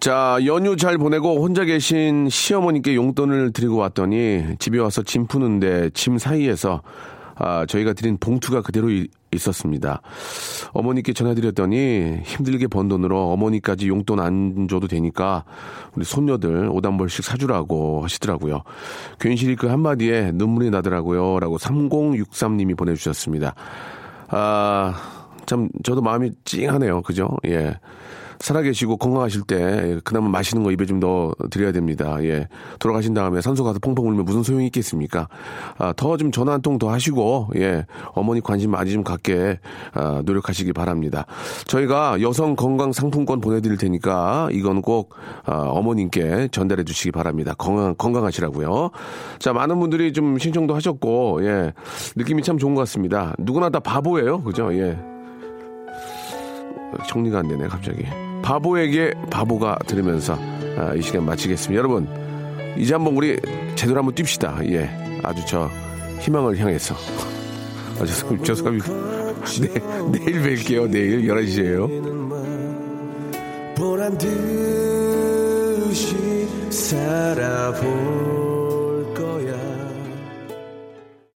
[0.00, 6.18] 자, 연휴 잘 보내고 혼자 계신 시어머니께 용돈을 드리고 왔더니 집에 와서 짐 푸는데 짐
[6.18, 6.82] 사이에서
[7.36, 10.02] 아, 저희가 드린 봉투가 그대로 이- 있었습니다.
[10.72, 15.44] 어머니께 전화드렸더니 힘들게 번 돈으로 어머니까지 용돈 안 줘도 되니까
[15.94, 18.62] 우리 손녀들 옷 한 벌씩 사주라고 하시더라고요.
[19.20, 21.40] 괜시리 그 한마디에 눈물이 나더라고요.
[21.40, 23.54] 라고 3063님이 보내주셨습니다.
[24.28, 24.94] 아,
[25.46, 27.02] 참, 저도 마음이 찡하네요.
[27.02, 27.28] 그죠?
[27.46, 27.78] 예.
[28.42, 32.16] 살아계시고 건강하실 때 그나마 맛있는 거 입에 좀 넣어 드려야 됩니다.
[32.24, 32.48] 예.
[32.80, 35.28] 돌아가신 다음에 산소 가서 펑펑 울면 무슨 소용이 있겠습니까?
[35.78, 37.86] 아, 더 좀 전화 한 통 더 하시고 예.
[38.14, 39.58] 어머니 관심 많이 좀 갖게
[39.94, 41.24] 아, 노력하시기 바랍니다.
[41.66, 45.14] 저희가 여성 건강 상품권 보내드릴 테니까 이건 꼭
[45.44, 47.54] 아, 어머님께 전달해 주시기 바랍니다.
[47.56, 48.90] 건강 건강하시라고요.
[49.38, 51.72] 자 많은 분들이 좀 신청도 하셨고 예.
[52.16, 53.34] 느낌이 참 좋은 것 같습니다.
[53.38, 54.72] 누구나 다 바보예요, 그죠?
[54.74, 54.98] 예.
[57.08, 58.04] 정리가 안 되네 갑자기
[58.42, 60.36] 바보에게 바보가 들으면서
[60.76, 61.78] 아, 이 시간 마치겠습니다.
[61.78, 62.08] 여러분
[62.76, 63.38] 이제 한번 우리
[63.74, 64.64] 제대로 한번 뜁시다.
[64.72, 64.90] 예
[65.22, 65.70] 아주 저
[66.20, 66.94] 희망을 향해서.
[68.00, 68.44] 아 죄송합니다.
[68.44, 68.92] 죄송합니다.
[69.60, 69.68] 네,
[70.12, 70.88] 내일 뵐게요.
[70.88, 72.12] 내일 11시에요.
[73.76, 74.56] 보란 듯이
[76.70, 78.51] 살아보